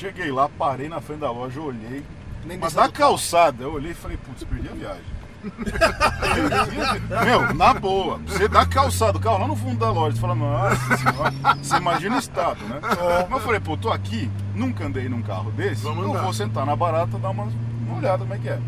[0.01, 2.03] Cheguei lá, parei na frente da loja, olhei.
[2.47, 3.11] Nem Mas na do carro.
[3.11, 5.21] calçada, eu olhei e falei, putz, perdi a viagem.
[7.25, 10.35] Meu, na boa, você dá calçada, o carro lá no fundo da loja, você fala,
[10.35, 11.33] nossa senhora,
[11.63, 12.81] você imagina o estado, né?
[13.29, 16.15] Mas eu falei, pô, tô aqui, nunca andei num carro desse, Vamos eu andar.
[16.15, 18.59] vou vou sentar na barata, dar uma, uma olhada como é que é.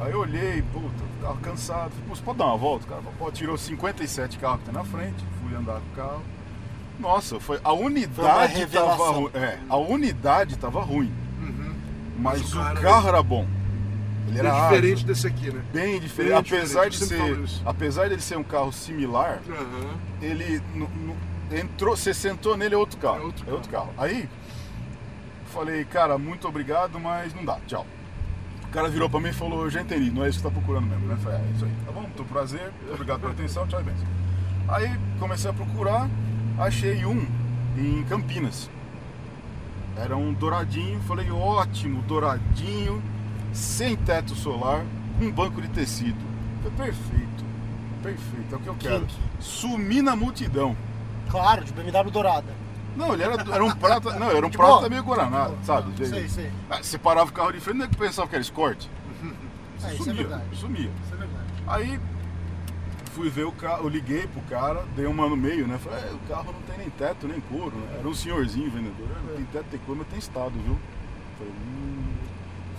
[0.00, 3.02] Aí eu olhei, puta, carro cansado, falei, pô, você pode dar uma volta, cara?
[3.16, 6.22] Pô, tirou 57 carros que tem na frente, fui andar com o carro.
[6.98, 9.12] Nossa, foi, a unidade tava revelação.
[9.14, 11.72] ruim, é, a unidade tava ruim, Uhum.
[12.18, 13.46] mas, Mas o cara carro era bom.
[14.28, 15.62] Ele era diferente ágil, desse aqui, né?
[15.72, 16.30] bem diferente.
[16.50, 19.94] bem apesar diferente, de ser, apesar dele ser um carro similar, Aham.
[20.20, 21.16] ele no- no-
[21.56, 23.90] entrou, você sentou nele é outro carro, É outro é outro carro.
[23.96, 24.28] Aí
[25.52, 27.86] falei, cara, muito obrigado, mas não dá, tchau.
[28.64, 30.48] O cara virou pra mim e falou, eu já entendi, não é isso que você
[30.48, 31.14] tá procurando mesmo, né?
[31.14, 34.06] Eu Falei, é isso aí, tá bom, muito prazer, obrigado pela atenção, tchau e benção.
[34.68, 36.10] Aí comecei a procurar,
[36.58, 37.26] achei um
[37.76, 38.70] em Campinas.
[39.96, 43.02] Era um douradinho, falei, ótimo, douradinho,
[43.52, 44.84] sem teto solar,
[45.18, 46.18] com banco de tecido.
[46.62, 47.44] Falei, perfeito,
[48.02, 49.06] perfeito, é o que eu quero.
[49.40, 50.76] Sumi na multidão.
[51.30, 52.54] Claro, de BMW dourada.
[52.94, 54.18] Não, ele era, era um prata.
[54.18, 54.88] Não, era um De prata boa?
[54.88, 56.06] meio Guaraná, sabe?
[56.06, 56.50] Sei, sei.
[56.70, 58.90] Ah, Você parava o carro de frente, não é que pensava que era escorte.
[59.84, 60.44] É, isso é sumia, verdade.
[60.56, 60.90] sumia.
[61.04, 61.46] Isso é verdade.
[61.66, 62.00] Aí
[63.16, 65.78] fui ver o carro, eu liguei pro cara, dei uma no meio, né?
[65.78, 67.96] Falei, é, o carro não tem nem teto, nem couro, né?
[67.98, 70.76] Era um senhorzinho vendedor, "É, não tem teto, tem couro, mas tem estado, viu?
[71.38, 72.04] Falei, hum.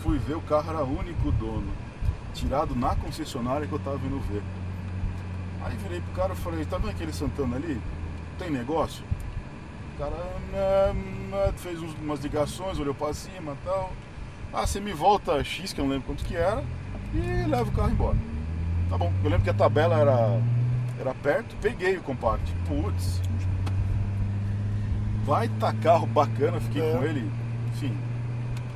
[0.04, 1.68] Fui ver, o carro era único dono.
[2.36, 4.44] Tirado na concessionária que eu tava vindo ver.
[5.66, 7.82] Aí virei pro cara e falei, tá vendo aquele Santana ali?
[8.38, 9.04] Tem negócio?
[9.96, 10.16] O cara
[10.52, 13.92] né, fez umas ligações, olhou pra cima e tal.
[14.54, 16.64] Ah, você me volta X, que eu não lembro quanto que era,
[17.16, 18.37] e leva o carro embora.
[18.90, 20.42] Tá bom, eu lembro que a tabela era,
[21.00, 22.54] era perto, peguei o compact.
[22.68, 23.22] Putz,
[25.26, 26.92] baita carro bacana, fiquei É.
[26.96, 27.30] com ele,
[27.74, 27.96] enfim,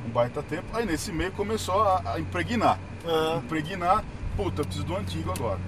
[0.06, 0.64] um baita tempo.
[0.74, 2.78] Aí nesse meio começou a, a impregnar.
[3.06, 4.04] Ah, Impregnar,
[4.36, 5.58] puta, eu preciso do antigo agora.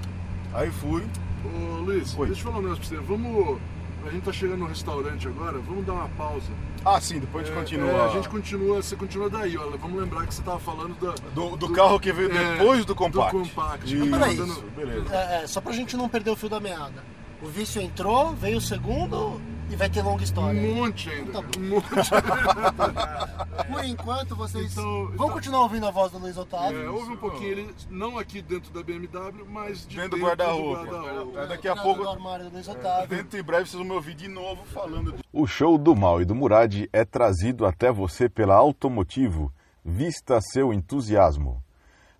[0.52, 1.04] Aí fui,
[1.44, 2.26] Ô Luiz, Oi.
[2.28, 3.04] deixa eu falar um negócio pra você.
[3.06, 3.58] Vamos.
[4.06, 6.50] A gente tá chegando no restaurante agora, vamos dar uma pausa.
[6.84, 7.90] Ah sim, depois a gente É, continua.
[7.90, 9.76] é, a gente continua, você continua daí, olha.
[9.76, 12.94] Vamos lembrar que você tava falando da, Do, do carro que veio é, depois do
[12.94, 13.32] compact.
[13.36, 13.94] Do compact.
[13.96, 14.36] Isso, peraí.
[14.76, 15.14] beleza.
[15.14, 17.02] é, é, só pra gente não perder o fio da meada.
[17.42, 19.40] O vício entrou, veio o segundo
[19.70, 20.60] e vai ter longa história.
[20.60, 21.32] Um monte ainda.
[21.32, 21.88] Tá cara, um monte.
[23.72, 26.82] Por enquanto, vocês Então- vão então- continuar ouvindo a voz do Luiz Otávio.
[26.84, 30.84] É, houve um pouquinho ele, não aqui dentro da BMW, mas de Dentro do guarda-roupa.
[30.84, 31.40] guarda-roupa.
[31.40, 33.08] É, daqui a pouco- do armário do Luiz Otávio.
[33.08, 36.20] Dentro em breve vocês vão me ouvir de novo falando de O show do Mal
[36.20, 39.52] e do Murad é trazido até você pela Automotivo.
[39.84, 41.62] Vista seu entusiasmo.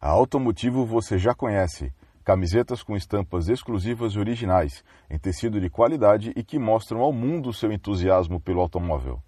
[0.01, 1.93] A Automotivo você já conhece.
[2.25, 7.53] Camisetas com estampas exclusivas e originais, em tecido de qualidade e que mostram ao mundo
[7.53, 9.23] seu entusiasmo pelo automóvel.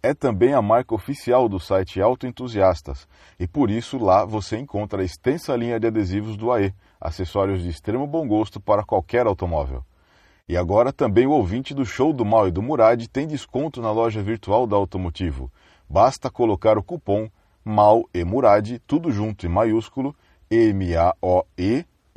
[0.00, 3.08] É também a marca oficial do site Autoentusiastas
[3.40, 7.70] e por isso lá você encontra a extensa linha de adesivos do AE, acessórios de
[7.70, 9.84] extremo bom gosto para qualquer automóvel.
[10.48, 13.90] E agora também o ouvinte do show do Mal e do Murad tem desconto na
[13.90, 15.50] loja virtual da Automotivo.
[15.90, 17.28] Basta colocar o cupom
[17.64, 20.14] MAL e Murad, tudo junto em maiúsculo,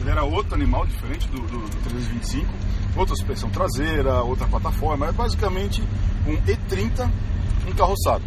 [0.00, 2.48] Ele era outro animal, diferente do, do, do 325.
[2.96, 5.06] Outra suspensão traseira, outra plataforma.
[5.06, 5.82] É basicamente
[6.26, 7.10] um E30
[7.68, 8.22] encarroçado.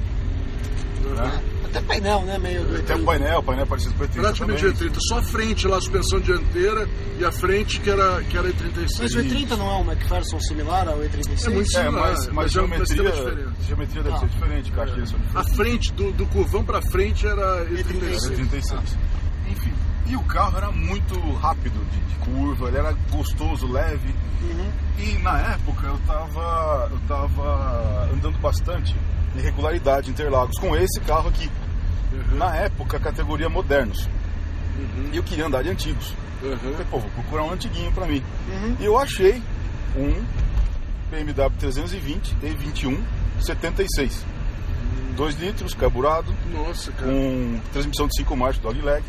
[1.16, 1.42] Né?
[1.66, 2.38] Até painel, né?
[2.38, 4.90] Meio do Tem um painel, painel parecido com o E30 Praticamente também.
[4.90, 4.98] E30.
[5.10, 6.88] Só a frente lá, a suspensão dianteira
[7.20, 8.98] e a frente que era, que era E36.
[9.02, 11.46] Mas o E30 não é um McPherson similar ao E36?
[11.46, 13.56] É muito É, similar, mas, mas mas é mas tem geometria, diferença.
[13.68, 14.20] geometria deve Ah.
[14.20, 18.36] ser diferente, direção A frente do, do curvão pra frente era E36.
[18.36, 18.98] 36.
[19.50, 19.74] Enfim.
[20.08, 24.16] E o carro era muito rápido de, de curva, ele era gostoso, leve.
[24.42, 24.72] Uhum.
[25.00, 28.96] E na época eu tava, eu tava andando bastante
[29.38, 31.50] em regularidade em Interlagos com esse carro aqui.
[32.34, 34.08] Na época, categoria modernos.
[35.12, 36.14] E eu queria andar de antigos.
[36.42, 36.58] Uhum.
[36.58, 38.24] Falei, pô, vou procurar um antiguinho pra mim.
[38.50, 38.76] Uhum.
[38.80, 39.42] E eu achei
[39.96, 40.24] um
[41.10, 43.00] BMW 320 E21
[43.42, 44.26] 76.
[45.16, 47.12] 2 litros, carburado, Nossa, cara.
[47.12, 49.04] com transmissão de 5 marchas, dogleg,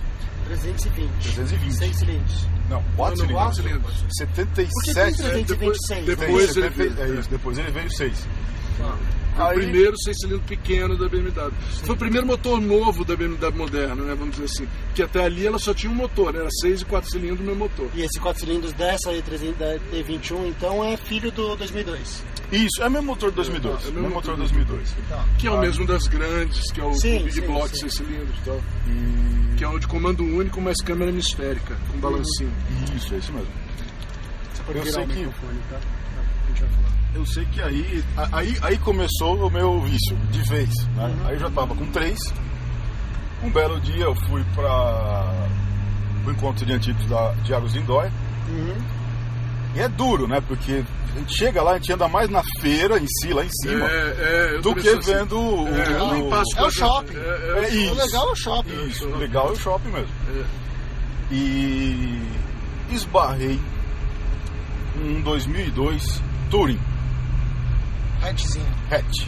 [0.47, 1.35] 320.
[1.35, 1.73] 320.
[1.75, 2.47] 6 cilindros.
[2.71, 3.95] Não, 4 Não, não, quatro cilindros.
[3.99, 4.17] cilindros.
[4.35, 5.17] Por que tem 77.
[5.19, 6.07] 326?
[6.07, 7.17] depois- depois ele 70, veio.
[7.17, 8.27] É isso, depois ele veio 6.
[9.39, 11.53] Foi o Aí- primeiro seis cilindros pequeno da BMW.
[11.85, 14.15] Foi o primeiro motor novo da BMW moderna, né?
[14.15, 14.69] Vamos dizer assim.
[14.95, 16.41] Que até ali ela só tinha um motor, né?
[16.41, 17.89] Era seis e quatro cilindros no meu motor.
[17.95, 22.25] E esse 4 cilindros dessa E300 da E21, então, é filho do 2002.
[22.51, 23.85] Isso, é o mesmo motor de 2002.
[23.85, 24.95] É o É o mesmo motor de motor 2002.
[25.39, 27.77] Que é o mesmo das grandes, que é o Sim, Big sim, Block sim.
[27.81, 28.61] seis cilindros e tal.
[28.89, 29.57] E...
[29.57, 32.53] Que é o de comando único, mas câmera hemisférica, com balancinho.
[32.97, 33.49] Isso, é isso mesmo.
[34.53, 35.77] Você pode Eu virar sei o que- microfone, tá?
[35.77, 36.98] A gente vai falar.
[37.19, 40.71] Eu sei que aí, aí, aí começou o meu vício, de vez.
[40.95, 41.13] né?
[41.27, 42.19] Aí eu já tava com três.
[43.43, 45.49] Um belo dia eu fui para
[46.27, 48.13] o encontro de antigos da, de Águas Lindóia.
[48.49, 48.75] Uhum.
[49.75, 50.41] E é duro, né?
[50.47, 53.51] Porque a gente chega lá, a gente anda mais na feira em si, lá em
[53.51, 55.01] cima, É, é, do que assim.
[55.13, 55.69] vendo o.
[55.69, 57.17] É, o- passo É o shopping.
[57.17, 57.93] É, É é, isso.
[57.93, 58.87] O legal é o shopping.
[58.87, 60.09] Isso, o legal é o shopping mesmo.
[60.31, 60.45] é.
[61.35, 62.23] E
[62.91, 63.61] esbarrei
[64.97, 66.79] um 2002 Touring
[68.23, 68.67] Hatchzinho.
[68.91, 69.27] hatch.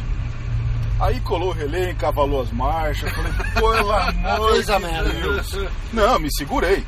[1.01, 5.09] Aí colou o relé, encavalou as marchas, falei, pelo amor Fez de merda.
[5.11, 5.57] Deus.
[5.93, 6.85] Não, me segurei.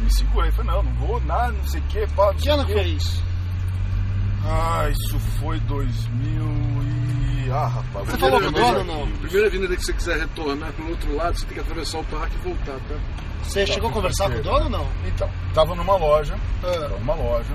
[0.00, 2.66] Me segurei, falei, não, não vou nada, não sei o que, pá, não Que ano
[2.66, 3.22] que foi isso?
[4.46, 6.44] Ah, isso foi 2000
[7.46, 7.50] e...
[7.50, 8.06] Ah, rapaz.
[8.06, 9.12] Você vou falou ver com o meus dono, não?
[9.18, 12.34] Primeira avenida que você quiser retornar pro outro lado, você tem que atravessar o parque
[12.36, 12.94] e voltar, tá?
[13.42, 14.88] Você chegou a conversar com o dono ou não?
[15.06, 16.66] Então, tava numa loja, Ah.
[16.70, 17.52] tava numa loja.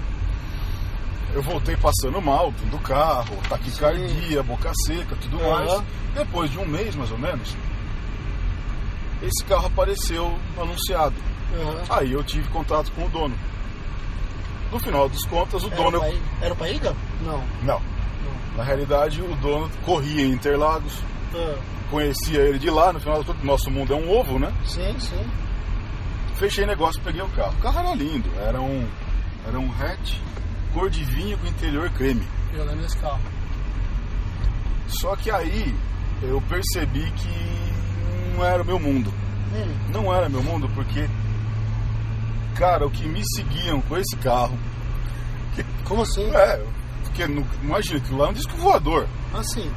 [1.33, 5.65] Eu voltei passando mal, dentro do carro, taquicardia, boca seca, tudo Aham.
[5.65, 5.83] mais.
[6.15, 7.55] Depois de um mês, mais ou menos,
[9.21, 11.15] esse carro apareceu anunciado.
[11.61, 11.83] Aham.
[11.89, 13.35] Aí eu tive contato com o dono.
[14.71, 15.99] No final dos contas, o Era, dono...
[15.99, 16.95] Paí- Era o Paíga?
[17.21, 17.43] Não.
[17.63, 17.81] Não.
[18.55, 20.93] Na realidade, o dono corria em Interlagos,
[21.33, 21.55] Ah,
[21.89, 24.51] conhecia ele de lá, no final, todo nosso mundo é um ovo, né?
[24.65, 25.25] sim, sim.
[26.35, 27.53] Fechei negócio, peguei o carro.
[27.57, 28.87] O carro era lindo, era um,
[29.47, 30.13] era um hatch
[30.73, 32.25] cor de vinho com interior creme.
[32.53, 33.19] Eu lembro desse carro.
[34.87, 35.75] Só que aí
[36.23, 39.13] eu percebi que não era o meu mundo.
[39.53, 41.07] Hum, Não era meu mundo porque,
[42.55, 44.57] cara, o que me seguiam com esse carro,
[45.85, 46.23] como assim?
[46.35, 46.63] é,
[47.03, 49.07] porque não, imagina que lá é um disco voador.
[49.33, 49.69] Assim.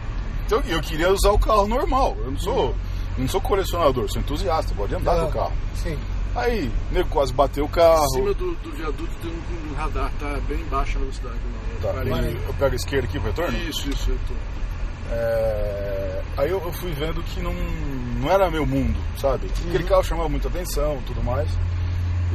[0.47, 2.14] Então eu queria usar o carro normal.
[2.18, 2.74] Eu não sou,
[3.16, 5.53] não sou colecionador, sou entusiasta, pode andar Ah, no carro.
[5.74, 5.99] Sim.
[6.35, 8.05] Aí, o nego quase bateu o carro.
[8.05, 11.37] Em cima do, do viaduto tem um, um radar, tá bem baixa a velocidade.
[11.45, 13.59] Não, Tá, eu pego a esquerda aqui pro retorno?
[13.59, 14.35] Isso, isso, tô.
[15.11, 19.49] É, Aí eu, eu fui vendo que não, não era meu mundo, sabe?
[19.68, 21.49] Aquele carro chamava muita atenção e tudo mais.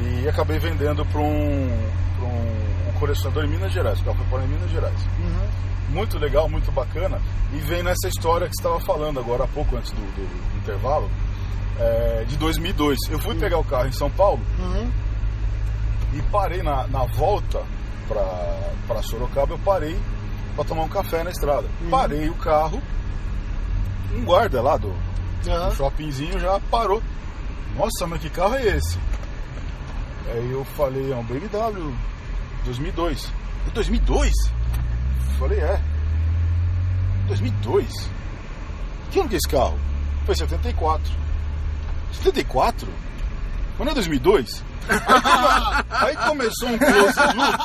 [0.00, 1.68] E acabei vendendo para um,
[2.16, 3.98] pra um, um colecionador em Minas Gerais.
[4.00, 4.94] O carro foi para em Minas Gerais.
[5.18, 5.48] Uhum.
[5.90, 7.20] Muito legal, muito bacana.
[7.52, 11.10] E vem nessa história que você estava falando agora há pouco, antes do- do intervalo,
[11.78, 12.98] é, de 2002.
[13.10, 14.90] Eu fui pegar o carro em São Paulo Uhum.
[16.14, 17.62] e parei na, na volta
[18.08, 19.98] para Sorocaba, eu parei
[20.56, 21.68] para tomar um café na estrada.
[21.90, 22.82] Parei o carro,
[24.14, 27.02] um guarda lá do, do shoppingzinho já parou.
[27.76, 28.98] Nossa, mas que carro é esse?
[30.30, 31.94] Aí eu falei, é um BMW
[32.64, 33.32] 2002.
[33.66, 34.32] É 2002?
[35.38, 35.80] Falei, é.
[37.28, 38.10] 2002?
[39.10, 39.78] Que ano que é esse carro?
[40.26, 41.12] Foi 74.
[42.12, 42.88] 74?
[43.78, 44.64] Mas não é 2002?
[45.90, 47.58] Aí começou um close loop.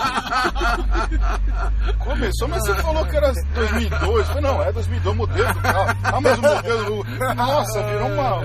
[1.99, 4.01] Começou, mas você falou que era 2002.
[4.03, 5.97] Eu falei, não, é 2002, modelo do carro.
[6.03, 7.05] Ah, mas o modelo.
[7.35, 8.39] Nossa, virou uma,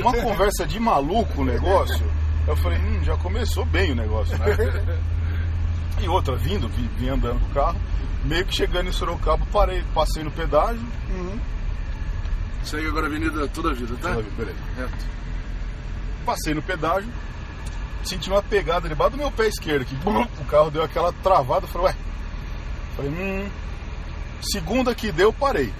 [0.00, 2.10] uma conversa de maluco o negócio.
[2.46, 4.46] Eu falei, hum, já começou bem o negócio, né?
[6.00, 7.80] E outra, vindo, vi, vim andando com o carro,
[8.24, 10.82] meio que chegando em Sorocaba, parei, passei no pedágio.
[11.10, 11.38] Uhum.
[12.64, 14.08] Segue agora a avenida toda a vida, tá?
[14.10, 14.58] Falei, Beleza.
[14.76, 15.12] Reto.
[16.24, 17.10] Passei no pedágio,
[18.04, 21.66] senti uma pegada debaixo do meu pé esquerdo, que bum, o carro deu aquela travada,
[21.66, 21.96] falei, ué.
[22.96, 23.48] Falei, hum.
[24.52, 25.72] Segunda que deu, parei.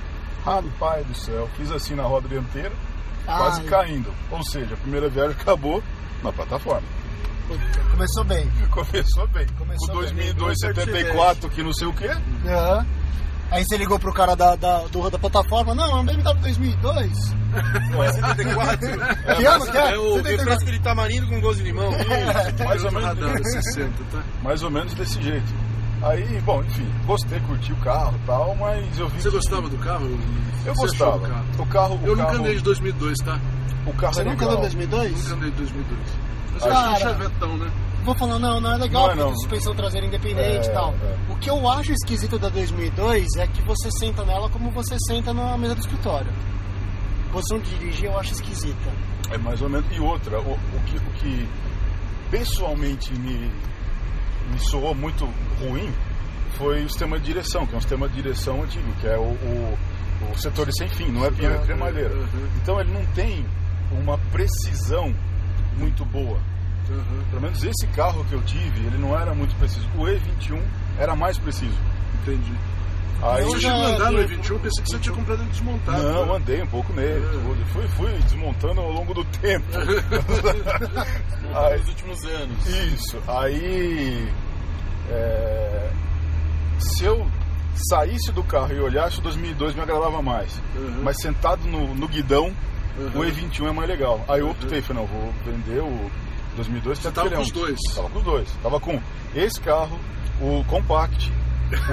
[0.45, 2.73] Rapaz do céu, fiz assim na roda dianteira,
[3.25, 3.67] quase Ai.
[3.67, 4.13] caindo.
[4.31, 5.83] Ou seja, a primeira viagem acabou
[6.23, 6.87] na plataforma.
[7.91, 8.51] Começou bem.
[8.71, 9.47] Começou bem.
[9.59, 10.15] Começou o bem.
[10.15, 12.11] 2002, 74, que não sei o quê.
[12.47, 12.87] Aham.
[13.53, 17.35] Aí você ligou pro cara da, da, do, da plataforma, não, é um BMW 2002.
[17.91, 18.79] Não é 74?
[18.79, 19.93] que ano que é?
[19.93, 20.23] É o 74.
[20.25, 21.91] refresco de tamarindo com gosto de limão.
[22.65, 24.23] Mais ou menos, Radar é 60, tá?
[24.43, 25.53] mais ou menos desse jeito.
[26.03, 29.21] Aí, bom, enfim, gostei, curti o carro e tal, mas eu vi.
[29.23, 30.07] Você que- gostava do carro?
[30.65, 31.19] Eu Você gostava.
[31.19, 31.45] do carro?
[31.59, 32.01] O carro.
[32.03, 33.39] o Eu nunca carro, andei de 2002, tá?
[33.87, 35.23] O carro Você é nunca andou em 2002?
[35.23, 36.01] Nunca andei de 2002.
[36.55, 37.01] Mas Ah, eu acho um cara.
[37.01, 37.71] chavetão, né?
[38.05, 39.37] Vou falar, não, não é legal, Não é porque não.
[39.37, 40.93] suspensão traseira independente É, e tal.
[40.95, 41.33] é.
[41.33, 45.33] O que eu acho esquisito da 2002 é que você senta nela como você senta
[45.33, 46.33] na mesa do escritório.
[47.33, 48.91] Posição de dirigir eu acho esquisita.
[49.31, 49.87] É mais ou menos.
[49.97, 51.49] E outra, o, o que, o que
[52.31, 53.51] pessoalmente me,
[54.51, 55.25] me soou muito
[55.61, 55.91] ruim
[56.59, 59.23] foi o sistema de direção, que é um sistema de direção antigo, que é o,
[59.23, 59.79] o,
[60.33, 62.15] o setor de sem fim, não é pinheiro, é cremalheira.
[62.61, 63.45] Então ele não tem
[63.93, 65.15] uma precisão
[65.79, 66.39] muito boa.
[66.93, 67.25] Uhum.
[67.31, 69.87] Pelo menos esse carro que eu tive, ele não era muito preciso.
[69.97, 70.61] O E21
[70.99, 71.77] era mais preciso.
[72.23, 72.53] Entendi.
[73.23, 75.43] Aí, Você já chegou a andar no vi- E21, eu pensei que você tinha comprado
[75.43, 76.03] ele desmontado.
[76.03, 76.37] Não, né?
[76.37, 77.25] andei um pouco nele.
[77.25, 77.29] É.
[77.31, 77.65] tudo.
[77.73, 79.65] Fui, fui desmontando ao longo do tempo.
[81.55, 82.67] Aí- Nos últimos anos.
[82.67, 83.19] Isso.
[83.29, 84.29] Aí.
[85.11, 85.91] é,
[86.79, 87.27] se eu
[87.91, 90.61] saísse do carro e olhasse o 2002 me agradava mais.
[90.75, 91.03] Uhum.
[91.05, 92.53] Mas sentado no, no guidão,
[92.99, 93.21] Uhum.
[93.21, 94.23] o E21 é mais legal.
[94.29, 96.11] Aí eu optei, falei, não, vou vender o
[96.57, 96.99] 2002.
[96.99, 97.95] Você até tava porque ele com os dois?
[97.95, 98.49] Tava com os dois.
[98.63, 99.01] Tava com
[99.35, 99.99] esse carro,
[100.41, 101.33] o Compact,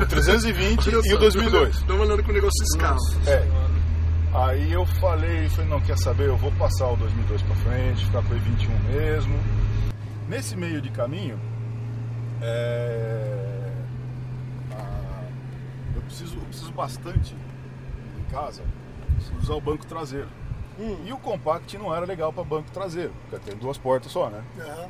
[0.01, 1.75] o 320 e o 2002.
[1.75, 2.97] Estamos olhando com o negócio fiscal.
[3.27, 3.47] É.
[4.33, 8.21] Aí eu falei, falei, não, quer saber, eu vou passar o 2002 pra frente, ficar
[8.21, 9.39] com o E21 mesmo.
[10.27, 11.39] Nesse meio de caminho,
[12.41, 13.71] é,
[14.71, 15.23] a-
[15.95, 17.35] eu, preciso, eu preciso bastante
[18.19, 18.61] em casa
[19.41, 20.27] usar o banco traseiro.
[21.05, 24.43] E o Compact não era legal para banco traseiro, porque tem duas portas só, né?
[24.59, 24.87] Aham.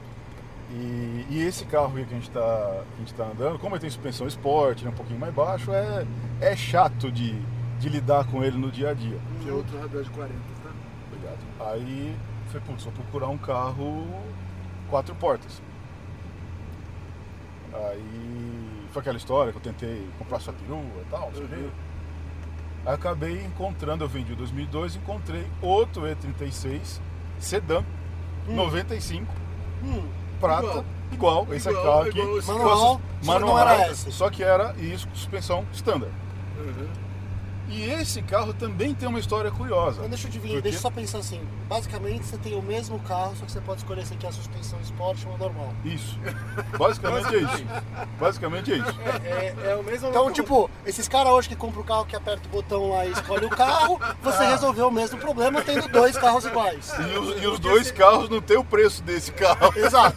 [0.71, 2.83] E, e esse carro que a gente está
[3.17, 6.05] tá andando, como ele tem suspensão esporte, ele é um pouquinho mais baixo, é,
[6.39, 7.33] é chato de,
[7.79, 9.19] de lidar com ele no dia a dia.
[9.41, 10.33] Que é outro radar de 40,
[10.63, 10.69] tá?
[11.07, 11.39] Obrigado.
[11.71, 12.15] Aí
[12.49, 14.05] falei, putz, vou procurar um carro
[14.89, 15.59] quatro portas.
[17.73, 21.31] Aí foi aquela história que eu tentei comprar sua perua e tal.
[21.35, 21.69] Uhum.
[22.85, 26.99] Acabei encontrando, eu vendi o 2002, encontrei outro E36
[27.37, 27.83] sedã,
[28.47, 29.31] 95,
[29.83, 30.03] Hum,
[30.39, 32.19] prata, igual, esse Igual, carro aqui.
[32.19, 34.11] igual esse Manual, só que não era esse.
[34.11, 36.11] Só que era isso, suspensão standard.
[36.57, 36.87] Uhum.
[37.69, 40.01] E esse carro também tem uma história curiosa.
[40.01, 41.39] Mas deixa eu adivinhar, deixa eu só pensar assim.
[41.67, 44.79] Basicamente você tem o mesmo carro, só que você pode escolher se quer a suspensão
[44.81, 45.73] esporte ou a normal.
[45.85, 46.17] Isso.
[46.77, 47.65] Basicamente é isso.
[48.19, 48.99] Basicamente é isso.
[49.23, 50.09] É, é o mesmo.
[50.09, 53.11] Então, tipo, esses caras hoje que compram o carro que aperta o botão lá e
[53.11, 56.91] escolhe o carro, você resolveu o mesmo problema tendo dois carros iguais.
[56.99, 59.71] E os, e os dois carros não tem o preço desse carro.
[59.75, 60.15] Exato.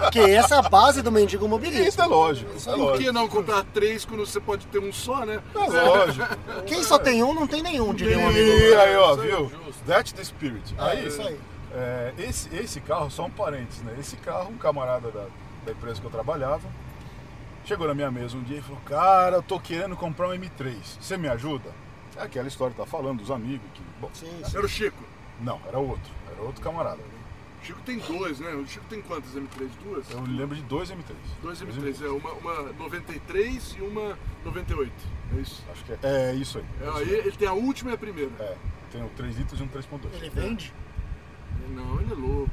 [0.00, 2.02] Porque essa é a base do mendigo Isso mobilismo.
[2.02, 2.52] é lógico.
[2.54, 5.40] É Por que não comprar três quando você pode ter um só, né?
[5.54, 6.35] É lógico.
[6.66, 8.40] Quem só tem um, não tem nenhum, diria um amigo.
[8.50, 9.50] E aí, ó, viu?
[9.86, 10.74] That's the spirit.
[10.78, 11.38] É Aí, isso aí.
[11.74, 13.94] é, esse, esse carro, só um parênteses, né?
[13.98, 15.26] Esse carro, um camarada da,
[15.64, 16.68] da empresa que eu trabalhava,
[17.64, 20.76] chegou na minha mesa um dia e falou: Cara, eu tô querendo comprar um M3.
[21.00, 21.70] Você me ajuda?
[22.16, 23.82] É aquela história que tá falando dos amigos que.
[24.00, 24.56] Bom, Sim, sim.
[24.56, 25.02] Era o Chico.
[25.40, 26.10] não, era outro.
[26.32, 26.98] Era outro camarada.
[27.66, 28.54] O Chico tem dois, né?
[28.54, 29.68] O Chico tem quantas M3?
[29.82, 30.08] Duas?
[30.12, 31.16] Eu lembro de dois M3.
[31.42, 32.08] Dois M3, é.
[32.08, 34.92] Uma, uma 93 e uma 98.
[35.36, 35.64] É isso.
[35.72, 35.98] Acho que é.
[36.02, 36.64] É isso aí.
[36.80, 38.30] É, aí ele tem a última e a primeira.
[38.38, 38.56] É,
[38.92, 39.98] tem o 3 litros e um 3.2.
[40.14, 40.72] Ele vende?
[41.70, 42.50] Não, ele é louco.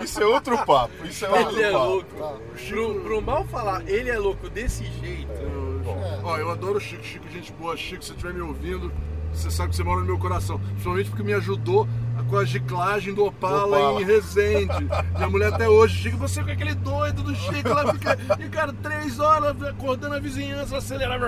[0.00, 0.92] Isso é outro papo.
[1.06, 1.84] Isso é outro Ele é papo.
[1.84, 2.16] louco.
[2.16, 2.38] Tá.
[2.66, 5.30] Pro, pro mal falar, ele é louco desse jeito.
[5.30, 6.02] Eu- Bom.
[6.02, 6.20] É.
[6.24, 7.04] Ó, eu adoro o Chico.
[7.04, 7.76] Chico, gente boa.
[7.76, 8.90] Chico, se você estiver me ouvindo,
[9.32, 10.58] você sabe que você mora no meu coração.
[10.58, 11.86] Principalmente porque me ajudou
[12.28, 14.00] com a giclagem do Opala, Opala.
[14.02, 14.88] em Resende.
[15.16, 18.72] Minha mulher até hoje, Chico, você com aquele doido do Chico, ela fica, e cara,
[18.82, 21.26] três horas acordando a vizinhança, acelerava.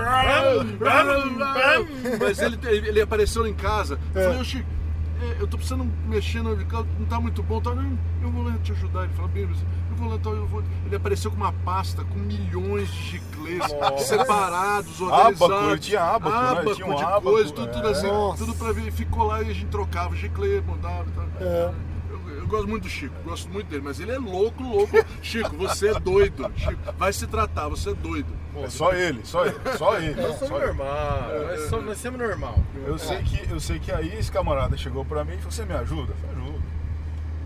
[2.18, 3.99] Mas ele, ele apareceu em casa.
[4.14, 4.75] Eu falei, ô Chico,
[5.20, 7.60] é, eu tô precisando mexer no carro, não tá muito bom.
[7.60, 9.04] Tá, "Não, eu vou lá te ajudar.
[9.04, 10.62] Ele falou, bem, eu vou lá, tá, eu vou.
[10.84, 13.74] Ele apareceu com uma pasta com milhões de chicletes
[14.06, 15.42] separados, organizados.
[15.42, 16.48] Ábaco, ele tinha ábaco, né?
[16.50, 17.90] ábaco Tinha um de ábaco, coisa, tudo, tudo é.
[17.92, 18.44] assim, Nossa.
[18.44, 18.92] tudo pra ver.
[18.92, 21.04] Ficou lá e a gente trocava chiclete, mandava.
[21.14, 21.24] Tá.
[21.40, 21.72] É.
[22.10, 24.96] Eu, eu gosto muito do Chico, gosto muito dele, mas ele é louco, louco.
[25.22, 26.50] Chico, você é doido.
[26.56, 28.32] Chico, vai se tratar, você é doido.
[28.64, 30.20] É só ele, só ele, só ele.
[30.20, 31.28] Nós somos normal.
[31.46, 32.59] Nós, somos, nós somos normal.
[32.86, 35.64] Eu sei, que, eu sei que aí esse camarada chegou pra mim e falou, você
[35.64, 36.12] me ajuda?
[36.12, 36.66] Eu falei, ajuda.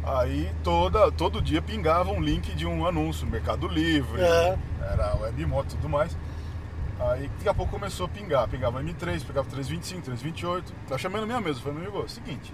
[0.03, 4.59] Aí toda, todo dia pingava um link de um anúncio, Mercado Livre, É.
[4.81, 6.17] era webmoto e tudo mais.
[6.99, 10.73] Aí daqui a pouco começou a pingar, pingava M3, pegava 325, 328.
[10.89, 12.53] Tá chamando minha mesa, falei, meu amigo, é seguinte,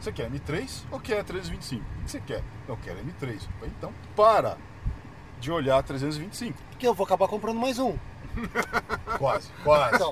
[0.00, 1.82] você quer M3 ou quer 325?
[1.82, 2.42] O que você quer?
[2.68, 3.32] Eu quero M3.
[3.34, 4.56] Eu falei, então para
[5.42, 6.56] de olhar 325.
[6.70, 7.98] Porque eu vou acabar comprando mais um.
[9.18, 9.96] Quase, quase.
[9.96, 10.10] Então,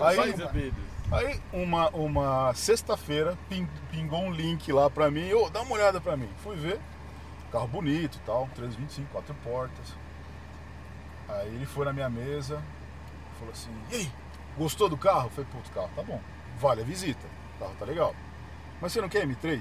[0.00, 0.16] Aí,
[0.52, 0.74] menos.
[1.12, 5.32] Aí, uma, uma sexta-feira, pin- pingou um link lá pra mim.
[5.34, 6.28] Ô, dá uma olhada pra mim.
[6.42, 6.80] Fui ver.
[7.52, 9.94] Carro bonito e tal, 325, quatro portas.
[11.28, 12.60] Aí ele foi na minha mesa,
[13.38, 14.12] falou assim: E aí,
[14.58, 15.26] gostou do carro?
[15.26, 16.20] Eu falei: Putz, carro tá bom.
[16.58, 17.26] Vale a visita.
[17.56, 18.14] O carro tá legal.
[18.80, 19.60] Mas você não quer M3?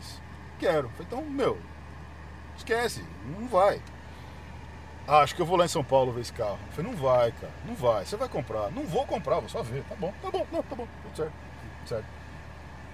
[0.58, 0.88] Quero.
[0.88, 1.60] Eu falei: Então, meu,
[2.58, 3.06] esquece,
[3.38, 3.82] não vai.
[5.08, 6.60] Ah, acho que eu vou lá em São Paulo ver esse carro.
[6.68, 8.06] Eu falei, não vai, cara, não vai.
[8.06, 8.72] Você vai comprar.
[8.72, 9.84] Não vou comprar, vou só ver.
[9.90, 11.32] Tá bom, tá bom, não, tá bom, tudo certo.
[11.80, 12.06] Tudo certo.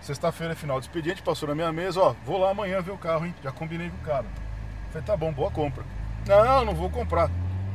[0.01, 3.25] Sexta-feira, final do expediente, passou na minha mesa, ó, vou lá amanhã ver o carro,
[3.25, 3.35] hein?
[3.43, 4.25] Já combinei com o cara.
[4.25, 5.83] Eu falei, tá bom, boa compra.
[6.25, 7.29] Não, não vou comprar.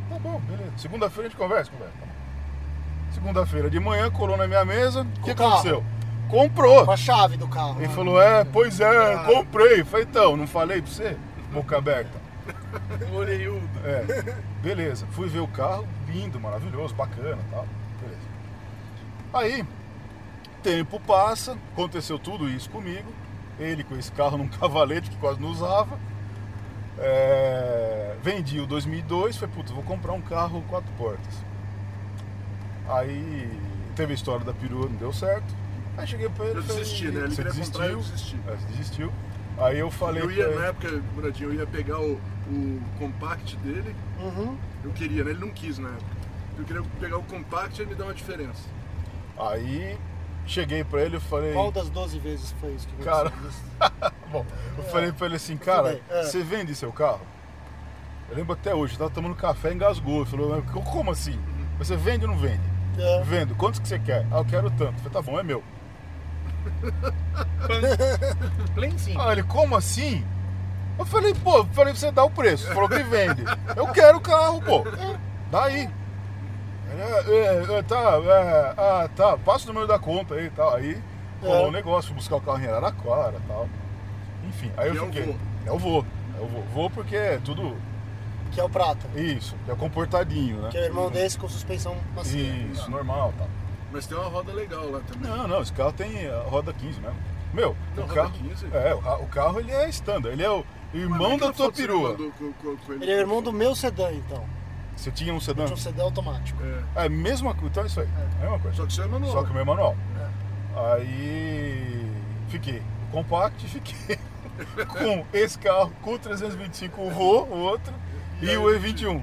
[0.09, 0.73] Tá bom, beleza.
[0.77, 1.95] Segunda-feira a gente conversa, conversa.
[2.01, 2.07] Tá.
[3.13, 5.03] Segunda-feira de manhã, colou na minha mesa.
[5.03, 5.51] O que carro.
[5.55, 5.85] aconteceu?
[6.29, 6.85] Comprou.
[6.87, 7.77] com a chave do carro.
[7.79, 7.95] Ele né?
[7.95, 9.81] falou, é, pois é, comprei.
[9.81, 11.17] Eu falei, então, não falei pra você?
[11.53, 12.22] Boca aberta.
[13.15, 13.69] Orelhudo.
[13.85, 15.07] É, beleza.
[15.13, 17.67] Fui ver o carro, lindo, maravilhoso, bacana tal.
[18.01, 18.23] Beleza.
[19.33, 19.65] Aí,
[20.63, 23.13] tempo passa, aconteceu tudo isso comigo.
[23.59, 25.99] Ele com esse carro num cavalete que quase não usava.
[26.99, 31.35] É, vendi o 2002, falei, puta, vou comprar um carro quatro portas.
[32.89, 33.51] Aí
[33.97, 35.55] teve a história da perua, não deu certo.
[35.97, 37.21] Aí cheguei pra ele e Eu falei, desisti, né?
[37.21, 37.99] Ele Você comprar desistiu?
[37.99, 38.37] desisti.
[38.47, 39.13] É, você desistiu.
[39.59, 42.15] Aí eu falei Eu ia, na época, Muradinho, eu ia pegar o,
[42.51, 43.95] o compact dele.
[44.21, 44.57] Uhum.
[44.85, 45.31] Eu queria, né?
[45.31, 46.17] Ele não quis na época.
[46.59, 48.63] Eu queria pegar o compact e ele me dá uma diferença.
[49.39, 49.99] Aí
[50.47, 51.53] cheguei pra ele e falei.
[51.53, 54.13] Qual das 12 vezes foi isso que Cara, aconteceu?
[54.31, 54.47] Bom,
[54.79, 56.23] eu falei pra ele assim, cara, é.
[56.23, 57.21] você vende seu carro?
[58.31, 60.23] Eu lembro até hoje, eu tava tomando café, engasgou.
[60.23, 61.39] Ele falou, "Mas como assim?
[61.79, 62.63] Você vende ou não vende?
[62.99, 63.23] É.
[63.23, 63.55] Vendo.
[63.55, 64.27] Quantos que você quer?
[64.31, 64.93] Ah, eu quero tanto.
[64.93, 65.63] Eu falei, tá bom, é meu.
[68.75, 68.95] Plain.
[69.19, 70.25] Ah, ele, como assim?
[70.99, 72.67] Eu falei, pô, eu falei pra você dar o preço.
[72.73, 73.43] Falou que vende.
[73.77, 74.85] Eu quero o carro, pô.
[75.51, 75.89] Daí.
[77.27, 80.75] Ele, é, é, tá, é, ah, tá, passa o número da conta aí e tal.
[80.75, 81.01] Aí
[81.41, 81.69] rolou É.
[81.69, 83.69] um negócio, fui buscar o carro em Araraquara e tal.
[84.49, 85.37] Enfim, aí eu E é fiquei.
[85.67, 86.05] É vô.
[86.37, 86.61] É o vô.
[86.75, 87.75] Vô porque é tudo
[88.51, 89.07] Que é o prata.
[89.19, 90.69] isso, que é comportadinho, né?
[90.71, 92.43] Que é o irmão desse com suspensão macia.
[92.71, 93.49] Isso, normal tal.
[93.93, 95.31] Mas tem uma roda legal lá também.
[95.31, 97.17] Não, não, esse carro tem a roda 15 mesmo.
[97.53, 98.33] Meu, Não, o roda carro.
[98.33, 98.67] 15?
[98.73, 100.65] É, o, o carro ele é standard, ele é o
[100.95, 102.17] irmão da tua perua.
[103.01, 104.45] Ele é irmão do meu sedã, então.
[104.97, 105.65] Você tinha um sedã?
[105.65, 106.59] Tinha um sedã automático.
[106.97, 107.07] É.
[107.07, 108.09] É, mesma coisa, então é isso aí.
[108.09, 108.77] É a mesma coisa.
[108.77, 109.33] Só que isso é manual.
[109.33, 109.97] Só que o meu manual.
[110.75, 112.11] Aí
[112.49, 114.19] fiquei o compact, fiquei
[114.87, 117.93] com esse carro, com o 325 o o outro,
[118.41, 119.23] e, o E21.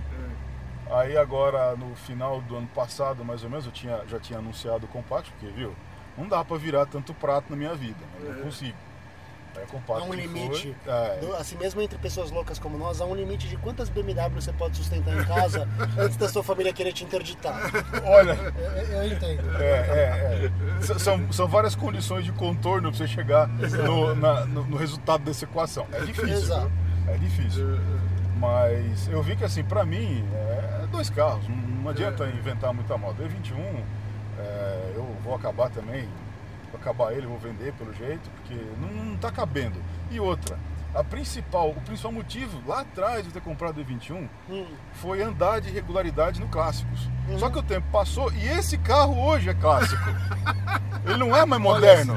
[0.90, 0.94] É.
[0.96, 4.86] Aí agora no final do ano passado, mais ou menos, eu tinha, já tinha anunciado
[4.86, 5.76] o compact, porque viu,
[6.18, 8.30] não dá pra virar tanto prato na minha vida, né?
[8.32, 8.44] não É.
[8.44, 8.78] consigo.
[9.56, 10.76] Aí o Há um foi, limite.
[10.88, 14.54] é, assim mesmo entre pessoas loucas como nós, há um limite de quantas BMW você
[14.54, 15.68] pode sustentar em casa
[15.98, 17.60] antes da sua família querer te interditar.
[18.06, 19.44] olha, Eu, eu entendo.
[19.60, 21.00] É, é, é.
[21.00, 25.44] São, são várias condições de contorno pra você chegar no, na- no- no resultado dessa
[25.46, 25.88] equação.
[25.92, 26.30] É difícil.
[26.30, 26.72] Exato.
[27.08, 27.66] É difícil.
[28.38, 30.49] Mas eu vi que assim, pra mim, é
[31.00, 31.47] dois carros.
[31.47, 33.24] Não, não adianta inventar muita moda.
[33.24, 33.84] E21,
[34.38, 36.08] é, eu vou acabar também.
[36.72, 39.82] Vou acabar ele, vou vender pelo jeito, porque não, não tá cabendo.
[40.12, 40.60] E outra,
[40.93, 45.62] a principal, o principal motivo lá atrás de ter comprado o E21 Hum, foi andar
[45.62, 47.10] de regularidade no clássicos.
[47.38, 50.04] Só que o tempo passou e esse carro hoje é clássico.
[51.06, 52.16] Ele não é mais moderno.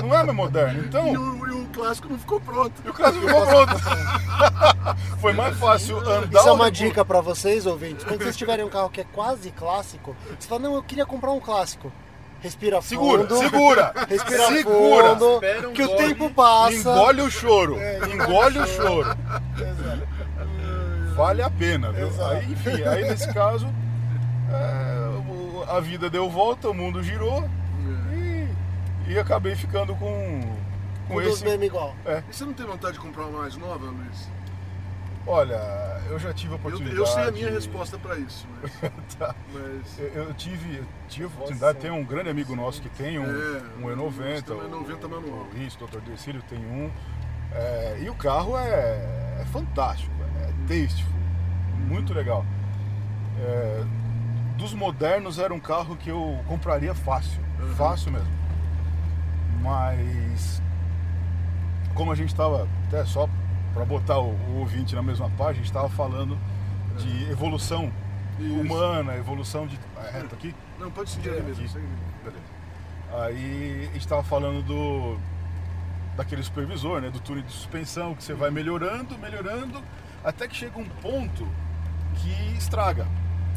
[0.00, 0.84] Não é mais moderno.
[0.84, 1.12] Então,
[1.78, 2.82] clássico não ficou pronto.
[2.84, 3.74] e o clássico ficou pronto.
[5.20, 6.38] Foi mais fácil andar.
[6.38, 8.04] Isso é uma dica pra vocês, ouvintes.
[8.04, 11.32] Quando vocês tiverem um carro que é quase clássico, você fala, não, eu queria comprar
[11.32, 11.92] um clássico.
[12.40, 13.38] Respira Segura, fundo.
[13.38, 13.92] segura.
[14.08, 15.08] Respira segura.
[15.16, 15.40] fundo.
[15.68, 16.76] Um que o tempo passa.
[16.76, 17.76] Engole o choro.
[17.78, 19.16] É, Engole o choro.
[21.16, 22.06] Vale a pena, viu?
[22.06, 22.34] Exato.
[22.34, 23.68] Aí, enfim, aí nesse caso,
[24.52, 27.44] é, a vida deu volta, o mundo girou
[28.14, 28.46] e,
[29.08, 30.40] e acabei ficando com,
[31.08, 31.44] com esse.
[31.44, 31.94] BM igual.
[32.06, 34.28] É, E você não tem vontade de comprar uma mais nova, Luiz?
[35.26, 35.60] olha,
[36.08, 36.96] eu já tive a Eu, oportunidade.
[36.96, 38.72] eu sei a minha resposta pra isso, mas.
[39.18, 39.34] Tá.
[39.52, 43.18] mas Eu, eu tive, eu tive a oportunidade, tem um grande amigo nosso que tem
[43.18, 44.42] um, É, um nós E90.
[44.42, 45.46] temos um E90 o- manual.
[45.52, 45.98] o- Isso, o Dr.
[46.00, 46.90] Decílio tem um.
[47.52, 51.12] É, e o carro é, é fantástico, é tasteful,
[51.86, 52.44] muito legal.
[53.40, 53.84] É,
[54.56, 57.74] dos modernos era um carro que eu compraria fácil, Uhum.
[57.74, 58.38] fácil mesmo.
[59.62, 60.62] Mas
[61.98, 63.28] como a gente estava, até só
[63.74, 66.38] para botar o, o ouvinte na mesma página, a gente estava falando
[66.96, 67.92] de evolução
[68.38, 68.54] Isso.
[68.54, 69.76] humana, evolução de.
[69.96, 70.54] É, tá aqui?
[70.78, 71.64] Não, pode seguir aí mesmo.
[71.64, 71.72] Aqui.
[71.72, 71.86] segue.
[72.22, 72.44] Beleza.
[73.12, 75.18] Aí a gente estava falando do
[76.16, 79.82] daquele supervisor, né, do túnel de suspensão, que você vai melhorando, melhorando,
[80.24, 81.46] até que chega um ponto
[82.14, 83.06] que estraga.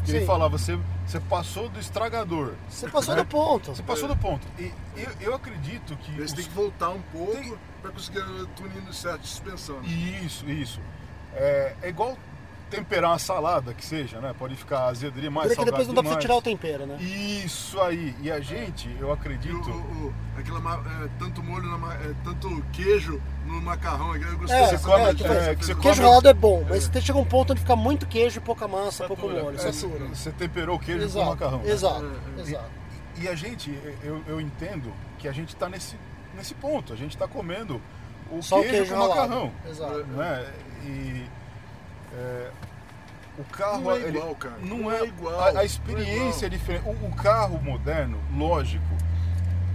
[0.04, 2.54] Que ele falava, você, você passou do estragador.
[2.68, 3.22] Você passou né?
[3.22, 3.74] do ponto.
[3.74, 4.46] Você passou do ponto.
[4.58, 6.12] E eu, eu acredito que.
[6.12, 9.80] Você os- tem que voltar um pouco Tem- pra conseguir o tuninho certo de suspensão.
[9.84, 10.80] Isso, isso.
[11.34, 12.16] É, é igual
[12.76, 14.34] temperar uma salada, que seja, né?
[14.38, 16.96] Pode ficar azedo demais, Porque depois não dá pra você tirar o tempero, né?
[17.00, 18.14] Isso aí.
[18.22, 19.70] E a gente, eu E o, acredito.
[19.70, 20.58] o- o- aquela
[21.04, 24.16] é, tanto molho, na é, tanto queijo no macarrão.
[24.16, 26.28] Eu gostei É, dessa come- é, que que é, você que você come- Queijo ralado
[26.28, 29.22] é bom, mas você chega um ponto onde fica muito queijo e pouca massa, pouco
[29.26, 29.42] Satura.
[29.44, 29.56] molho.
[29.60, 30.04] É, Satura.
[30.08, 31.58] Você temperou o queijo com Exato, macarrão.
[31.58, 31.70] né?
[31.70, 32.04] exato,
[32.36, 32.42] É, é.
[32.42, 32.70] exato.
[33.18, 35.96] E a gente, eu, eu entendo que a gente está nesse,
[36.34, 36.92] nesse ponto.
[36.92, 37.80] A gente está comendo
[38.30, 39.20] o Só o queijo, queijo com ralado.
[39.20, 39.52] macarrão.
[39.68, 40.04] Exato.
[40.04, 40.46] Né?
[40.84, 41.26] E
[42.14, 42.50] é,
[43.38, 44.54] o carro Não é ele- igual, cara.
[44.62, 45.40] Não, Não é, é igual.
[45.40, 46.50] A, a é experiência é, igual.
[46.50, 46.84] diferente.
[46.86, 48.84] O, o carro moderno, lógico,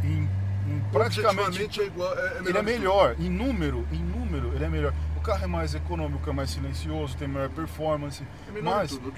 [0.03, 0.29] em,
[0.71, 2.13] em praticamente é igual.
[2.17, 4.93] É, é melhor ele é melhor, em número, em número, ele é melhor.
[5.15, 8.23] O carro é mais econômico, é mais silencioso, tem maior performance.
[8.47, 9.11] É melhor mas tudo,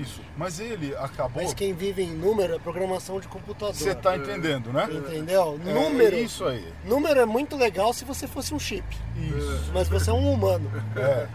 [0.00, 1.42] isso, mas ele acabou.
[1.42, 3.74] Mas quem vive em número é programação de computador.
[3.74, 4.86] Você tá entendendo, né?
[4.92, 5.58] Entendeu?
[5.66, 6.14] É, número.
[6.16, 6.64] isso aí.
[6.84, 8.84] Número é muito legal se você fosse um chip.
[9.16, 9.70] Isso.
[9.74, 10.70] Mas você é um humano.
[10.94, 11.26] É.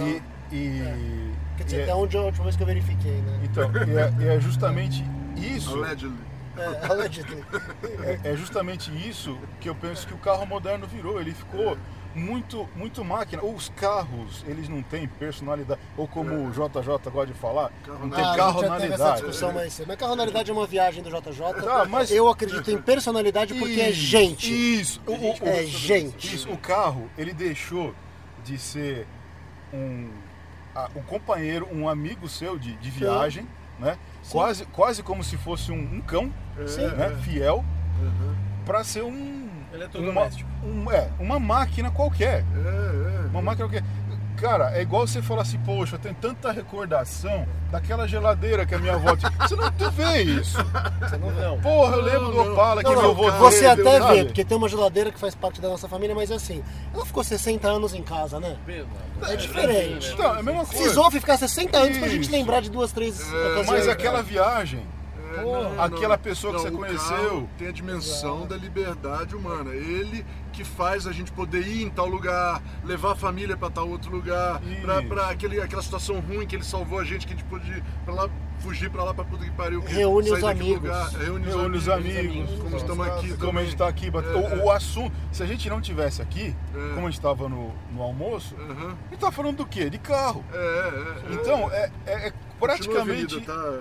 [0.00, 0.20] E,
[0.52, 3.40] e, Quer e dizer, é- até onde a última vez que eu verifiquei, né?
[3.44, 5.04] então, e é, e é justamente
[5.36, 5.74] isso.
[5.76, 6.18] Allegedly.
[6.56, 7.44] É, allegedly.
[8.24, 11.20] É, é justamente isso que eu penso que o carro moderno virou.
[11.20, 11.76] Ele ficou
[12.14, 13.42] muito, muito máquina.
[13.44, 15.80] Os carros, eles não têm personalidade.
[15.96, 19.16] Ou como o JJ gosta de falar, não tem Ah, teve essa carronalidade.
[19.16, 19.86] discussão mais cedo.
[19.88, 21.42] Mas carronalidade é uma viagem do JJ.
[21.68, 24.80] Ah, mas- Eu acredito em personalidade porque é Isso, gente.
[24.80, 25.00] Isso.
[25.06, 26.34] O, o- o- É gente.
[26.36, 26.50] Isso.
[26.52, 27.92] O carro, ele deixou
[28.44, 29.06] de ser
[29.72, 30.08] um,
[30.74, 33.46] a- um companheiro, um amigo seu de, de viagem,
[33.78, 33.96] né?
[34.30, 36.32] Quase, quase como se fosse um, um cão,
[36.66, 36.86] Sim.
[36.88, 37.10] né?
[37.22, 37.64] Fiel,
[38.64, 39.44] para ser um
[39.74, 40.48] uma, Eletrodoméstico.
[40.64, 42.44] um, é, uma máquina qualquer.
[42.54, 43.26] É, é.
[43.28, 43.84] Uma máquina qualquer.
[44.44, 48.92] Cara, é igual você falar assim, poxa, tem tanta recordação daquela geladeira que a minha
[48.92, 49.32] avó tinha.
[49.40, 50.58] Você não tu vê isso.
[51.00, 51.40] Você não vê.
[51.40, 51.58] Não.
[51.62, 52.52] Porra, eu lembro do não.
[52.52, 54.14] Opala que Não, meu avô você deu, até sabe?
[54.18, 57.24] vê, porque tem uma geladeira que faz parte da nossa família, mas assim, ela ficou
[57.24, 58.54] 60 anos em casa, né?
[59.22, 60.12] É diferente.
[60.12, 60.72] Então, é a mesma coisa.
[60.72, 63.66] Precisou ficar 60 anos pra gente lembrar de duas, três ocasiões.
[63.66, 64.86] Mas aquela viagem,
[65.40, 67.16] É, aquela pessoa que você o conheceu.
[67.16, 69.70] carro tem a dimensão da liberdade humana.
[69.70, 73.88] Ele que faz a gente poder ir em tal lugar, levar a família para tal
[73.88, 74.60] outro lugar,
[75.28, 78.14] aquele, aquela situação ruim que ele salvou a gente, que a gente pôde ir pra
[78.14, 78.30] lá,
[78.60, 79.82] fugir pra lá pra puta que pariu.
[79.82, 80.82] que Reúne sair os daquele amigos.
[80.88, 83.56] Lugar, reúne, reúne os amigos, como estamos aqui como também.
[83.56, 84.06] a gente está aqui.
[84.06, 86.94] É, o, o assunto, se a gente não tivesse aqui, É.
[86.94, 88.96] como a gente estava no, no almoço, Aham.
[89.06, 89.90] a gente tá falando do quê?
[89.90, 90.44] De carro.
[90.52, 91.34] É, é, é.
[91.34, 93.34] Então, é, é- é praticamente.
[93.34, 93.80] Avenida, tá?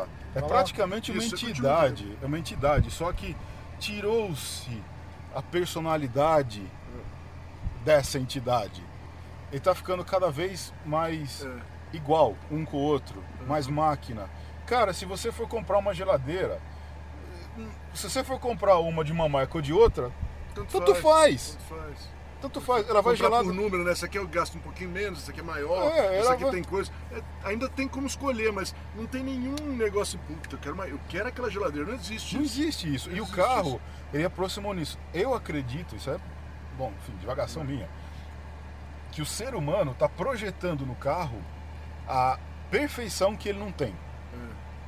[0.00, 0.06] Tá.
[0.38, 2.16] É praticamente uma Isso, entidade.
[2.22, 2.90] É uma entidade.
[2.90, 3.36] Só que
[3.78, 4.82] tirou-se
[5.34, 6.62] a personalidade
[7.84, 8.82] dessa entidade.
[9.50, 11.56] Ele tá ficando cada vez mais É.
[11.92, 14.28] igual um com o outro, mais máquina.
[14.66, 16.60] Cara, se você for comprar uma geladeira,
[17.94, 20.12] se você for comprar uma de uma marca ou de outra,
[20.54, 21.56] tanto faz.
[21.56, 22.08] Tanto faz.
[22.40, 22.88] Tanto faz.
[22.88, 23.44] Ela vai gelada.
[23.44, 23.90] por número, né?
[23.90, 26.52] Essa aqui eu gasto um pouquinho menos, essa aqui é maior, É, essa aqui vai-
[26.52, 26.90] tem coisa.
[27.10, 30.18] É, ainda tem como escolher, mas não tem nenhum negócio.
[30.20, 31.86] Puta, eu quero, uma- eu quero aquela geladeira.
[31.88, 32.36] Não existe.
[32.36, 32.60] Não isso.
[32.60, 33.08] existe isso.
[33.10, 33.80] E o existe carro,
[34.14, 34.96] ele aproximou nisso.
[35.12, 36.18] Eu acredito, isso é,
[36.76, 37.88] bom, enfim, divagação minha,
[39.10, 41.42] que o ser humano está projetando no carro
[42.06, 42.38] a
[42.70, 43.94] perfeição que ele não tem.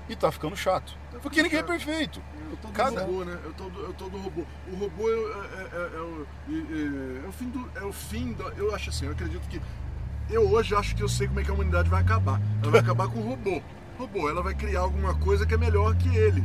[0.08, 0.96] E tá ficando chato.
[1.22, 2.20] Porque ninguém é perfeito.
[2.50, 3.38] Eu tô do Cada- robô, né?
[3.44, 4.42] Eu tô do, eu tô do robô.
[4.72, 7.70] O robô é, é- é- é o, é- é- é o fim do.
[7.76, 8.44] É o fim da.
[8.56, 9.60] Eu acho assim, eu acredito que.
[10.28, 12.40] Eu hoje acho que eu sei como é que a humanidade vai acabar.
[12.62, 13.60] Ela vai acabar com o robô.
[13.98, 16.44] Robô, ela vai criar alguma coisa que é melhor que ele.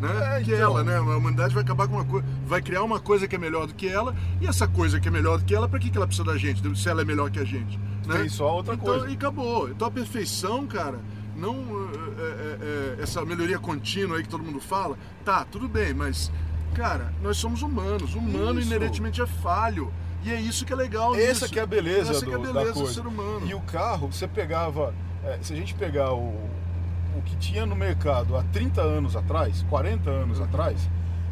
[0.00, 0.10] Né?
[0.38, 0.62] É, que então.
[0.62, 0.96] ela, né?
[0.96, 2.26] A humanidade vai acabar com uma coisa.
[2.46, 4.14] Vai criar uma coisa que é melhor do que ela.
[4.40, 6.36] E essa coisa que é melhor do que ela, pra que, que ela precisa da
[6.36, 6.62] gente?
[6.78, 7.78] Se ela é melhor que a gente.
[8.06, 8.18] Né?
[8.18, 9.08] Tem só outra então, coisa.
[9.10, 9.68] E acabou.
[9.70, 10.98] Então a perfeição, cara,
[11.36, 11.54] não.
[11.54, 16.30] é, é, é, essa melhoria contínua aí que todo mundo fala, tá, tudo bem, mas,
[16.74, 18.14] cara, nós somos humanos.
[18.14, 18.68] Humano Isso.
[18.68, 19.92] inerentemente é falho.
[20.24, 21.14] E é isso que é legal.
[21.14, 21.48] Essa nisso.
[21.50, 23.46] que é a beleza, Essa que é a do- beleza do ser humano.
[23.46, 24.92] E o carro, você pegava.
[25.24, 26.30] é, se a gente pegar o,
[27.16, 30.88] o que tinha no mercado há 30 anos atrás, 40 anos atrás,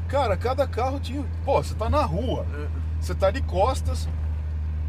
[0.08, 1.24] cara, cada carro tinha.
[1.44, 2.66] Pô, você tá na rua, É,
[3.00, 4.08] você tá de costas,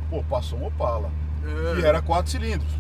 [0.10, 1.10] pô, passou um Opala.
[1.76, 2.72] é, E era quatro cilindros.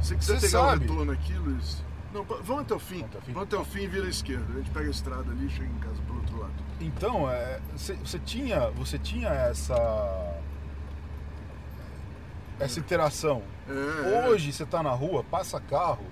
[0.00, 0.02] É.
[0.02, 0.86] Se quiser Você pegar sabe.
[0.86, 1.84] o retorno aqui, Luiz.
[2.12, 3.00] Não, vamos até o fim.
[3.02, 3.32] Vamos até o fim.
[3.32, 4.46] Vamos até o fim e vira à esquerda.
[4.52, 6.52] A gente pega a estrada ali e chega em casa pelo outro lado.
[6.80, 9.76] Então, é, você, você tinha, você tinha essa
[12.58, 13.42] essa interação.
[13.68, 16.04] É, Hoje você tá na rua, passa carro,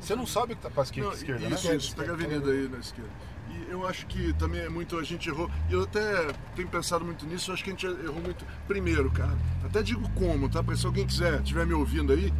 [0.00, 1.76] você não sabe que tá para esquerda, Não, esquerda isso, né?
[1.76, 3.10] isso, pega a avenida aí na esquerda.
[3.50, 7.26] E eu acho que também é muito, a gente errou, eu até tenho pensado muito
[7.26, 8.44] nisso, eu acho que a gente errou muito.
[8.66, 10.62] Primeiro, cara, até digo como, tá?
[10.62, 12.32] Pra se alguém quiser, estiver me ouvindo aí,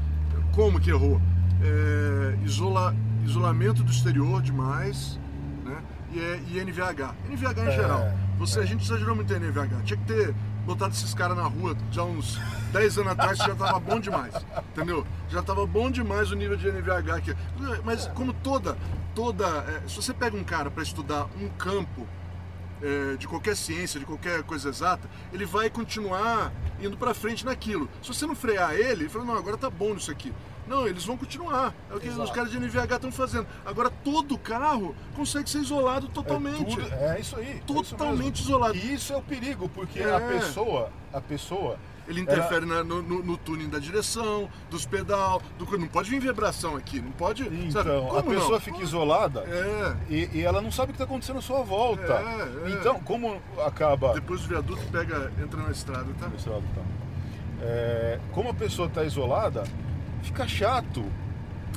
[0.52, 1.20] como que errou?
[1.62, 2.94] É, isola,
[3.24, 5.18] isolamento do exterior demais,
[5.64, 5.76] né?
[6.12, 7.14] E, é- e NVH.
[7.30, 8.12] NVH em É, geral.
[8.38, 8.62] Você, é.
[8.62, 9.82] A gente exagerou muito em NVH.
[9.84, 10.34] Tinha que ter
[10.66, 12.38] botado esses caras na rua já uns
[12.72, 14.34] 10 anos atrás, já tava bom demais.
[14.72, 15.06] Entendeu?
[15.28, 17.34] Já tava bom demais o nível de NVH aqui.
[17.84, 18.76] Mas como toda,
[19.14, 19.46] toda.
[19.46, 22.06] é, se você pega um cara para estudar um campo
[22.82, 27.88] é, de qualquer ciência, de qualquer coisa exata, ele vai continuar indo para frente naquilo.
[28.02, 30.32] Se você não frear ele, ele fala, não, agora tá bom nisso aqui.
[30.66, 31.74] Não, eles vão continuar.
[31.90, 32.22] É o que Exato.
[32.22, 33.46] os caras de NVH estão fazendo.
[33.66, 36.62] Agora todo carro consegue ser isolado totalmente.
[36.62, 37.46] É, tudo- é isso aí.
[37.48, 38.76] é isso Totalmente isolado.
[38.76, 40.14] E isso é o perigo, porque É.
[40.14, 41.78] a pessoa, a pessoa,
[42.08, 46.20] Ele interfere na- no, no, no tuning da direção, dos pedal, do não pode vir
[46.20, 47.44] vibração aqui, não pode.
[47.44, 48.60] então, a Como pessoa não?
[48.60, 49.96] fica isolada É.
[50.10, 52.12] e, e ela não sabe o que está acontecendo à sua volta.
[52.14, 52.72] É, é.
[52.72, 56.28] Então, como acaba Depois do viaduto pega, entra na estrada, tá?
[56.36, 56.82] Esse lado tá.
[57.60, 59.62] É, como a pessoa está isolada,
[60.22, 61.04] fica chato,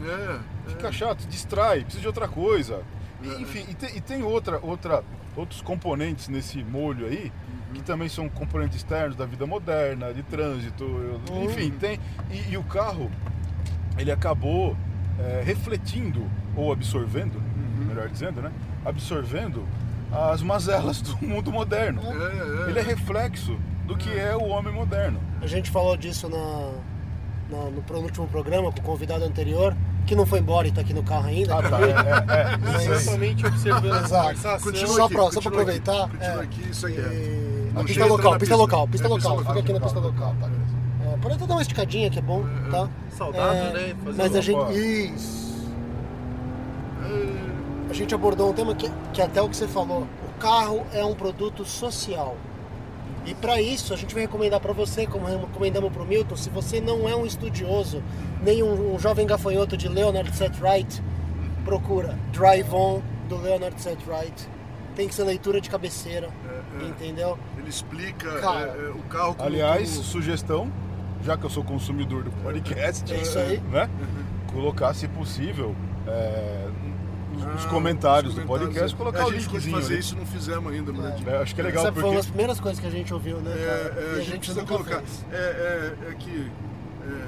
[0.04, 0.40] É.
[0.70, 2.82] fica chato, distrai, precisa de outra coisa.
[3.22, 3.42] E, É.
[3.42, 5.04] enfim, e tem, e tem outra, outra,
[5.36, 7.32] outros componentes nesse molho aí,
[7.76, 11.44] que também são componentes externos da vida moderna, de trânsito, Uhum.
[11.46, 12.00] enfim, tem.
[12.32, 13.12] E, e o carro,
[13.98, 14.76] ele acabou
[15.20, 17.86] é, refletindo, ou absorvendo, Uhum.
[17.88, 18.52] melhor dizendo, né?
[18.84, 19.64] absorvendo
[20.32, 22.02] as mazelas do mundo moderno.
[22.02, 22.70] É, é.
[22.70, 25.20] Ele é reflexo do que é o homem moderno.
[25.42, 26.38] A gente falou disso na,
[27.50, 30.82] na- no no último programa com o convidado anterior, que não foi embora e tá
[30.82, 31.56] aqui no carro ainda.
[31.58, 31.80] Ah, tá.
[31.80, 32.58] É, é, é.
[32.58, 34.36] Mas- Exatamente observando a Exato.
[34.36, 34.88] conversação.
[34.88, 36.44] Só aqui, pra- só pra continua aqui, aproveitar, Continua é.
[36.44, 37.00] aqui, isso aí é.
[37.00, 37.45] E-
[37.76, 38.56] Não, A pista local, pista pista.
[38.56, 39.38] local, pista É, pista local.
[39.38, 39.54] local.
[39.56, 40.50] Fica aqui na pista local, tá?
[41.14, 42.90] É, pode até dar uma esticadinha que é bom, tá?
[43.12, 43.96] Saudável, É, né?
[44.04, 44.74] Fazer Mas a gente.
[44.74, 45.46] Isso.
[47.90, 50.02] A gente abordou um tema que, que até o que você falou.
[50.28, 52.36] O carro é um produto social.
[53.26, 56.50] E para isso a gente vai recomendar para você, como recomendamos para o Milton, se
[56.50, 58.04] você não é um estudioso,
[58.44, 61.02] nem um, um jovem gafanhoto de Leonard Setright,
[61.64, 64.48] procura Drive On do Leonard Setright.
[64.96, 66.30] Tem que ser leitura de cabeceira,
[66.84, 67.38] entendeu?
[67.58, 68.68] Ele explica Cara.
[68.78, 69.48] é, é, o carro como...
[69.48, 70.72] Aliás, como- sugestão,
[71.24, 73.60] já que eu sou consumidor do podcast, É isso aí.
[73.72, 73.90] né?
[74.52, 75.76] Colocar, se possível,
[76.08, 76.68] é,
[77.34, 78.98] nos Ah, comentários os do comentários, podcast, é.
[78.98, 79.76] colocar É, o a gente linkzinho.
[79.76, 80.00] fazer ali.
[80.00, 81.28] isso, não fizemos ainda, Murad.
[81.28, 83.14] É, acho que é legal Essa foi uma porque das primeiras coisas que a gente
[83.14, 83.52] ouviu, né?
[83.54, 84.98] É, é, E a gente precisa nunca colocar.
[85.02, 85.26] fez.
[85.32, 86.52] É, é, é que.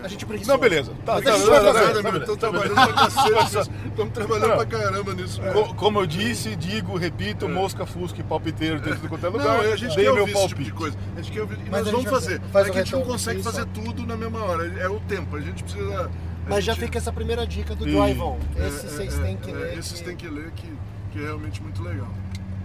[0.02, 0.52] É, A gente precisa.
[0.52, 0.92] Não, beleza.
[1.06, 2.10] Tá, Mas tá, a gente tá, vai tá, fazer, tá.
[2.18, 3.70] Estamos trabalhando pra cacete.
[3.88, 5.42] Estamos trabalhando pra caramba nisso.
[5.42, 5.52] né?
[5.54, 9.46] Co- Como eu disse, digo, repito, mosca, fusca e palpiteiro tem tudo quanto é lugar.
[9.46, 10.64] Não, a gente Dei quer meu ouvir esse tipo palpite.
[10.64, 10.98] de coisa.
[11.16, 11.56] A gente quer ouvir.
[11.66, 12.42] E Mas nós vamos vai- fazer.
[12.52, 13.52] faz é o que a gente não retorno, consegue isso.
[13.52, 14.66] fazer tudo na mesma hora.
[14.80, 15.36] É o tempo.
[15.36, 16.02] A gente precisa.
[16.06, 16.10] a
[16.50, 18.38] Mas já gente- fica essa primeira dica do E- Drive On.
[18.56, 19.78] é, Esse é, vocês é, têm que é, ler.
[19.78, 20.68] Esses que- têm que ler, que,
[21.12, 22.08] que é realmente muito legal.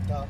[0.09, 0.25] Tá.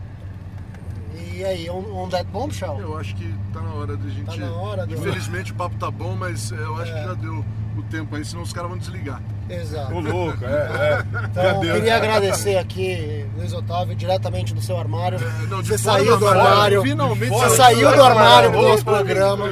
[1.14, 2.78] E aí, on, on that bombshell?
[2.78, 4.24] Eu acho que tá na hora da gente.
[4.26, 6.94] Tá na hora do- Infelizmente o papo tá bom, mas eu acho É.
[7.00, 7.44] que já deu
[7.80, 9.20] o tempo aí, senão os caras vão desligar.
[9.48, 9.94] Exato.
[9.94, 11.04] Ô, louco, é, é.
[11.24, 15.18] Então, queria agradecer aqui, Luiz Otávio, diretamente do seu armário.
[15.18, 16.82] É, não, Você saiu do armário, armário.
[16.82, 19.50] Finalmente Você saiu do armário do nosso programa.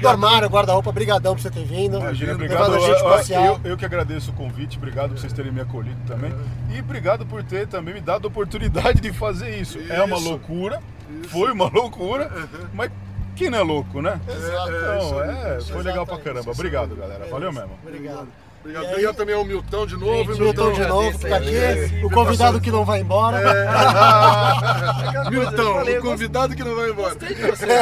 [0.00, 1.98] Do armário, guarda-roupa, brigadão por você ter vindo.
[1.98, 2.74] Imagina, obrigado.
[2.74, 3.42] a gente Eu-.
[3.46, 6.32] Eu, eu que agradeço o convite, obrigado por vocês terem me acolhido também.
[6.74, 9.78] E obrigado por ter também me dado a oportunidade de fazer isso.
[9.88, 10.28] É uma Isso.
[10.28, 10.80] loucura,
[11.28, 12.30] foi uma loucura,
[12.72, 12.90] mas
[13.36, 14.20] quem não é louco, né?
[14.28, 14.70] Exato.
[14.70, 16.50] É, isso Então, é, foi legal pra caramba.
[16.50, 17.26] Obrigado, galera.
[17.30, 17.70] Valeu mesmo.
[17.86, 18.26] Obrigado.
[18.60, 18.98] Obrigado.
[18.98, 20.32] E aí- também ao Milton de novo.
[20.32, 22.04] Gente, Milton de novo, aí, fica aqui.
[22.04, 23.38] O convidado que não vai embora.
[25.30, 27.14] Milton, o convidado que não vai embora.
[27.14, 27.66] Gostei de você.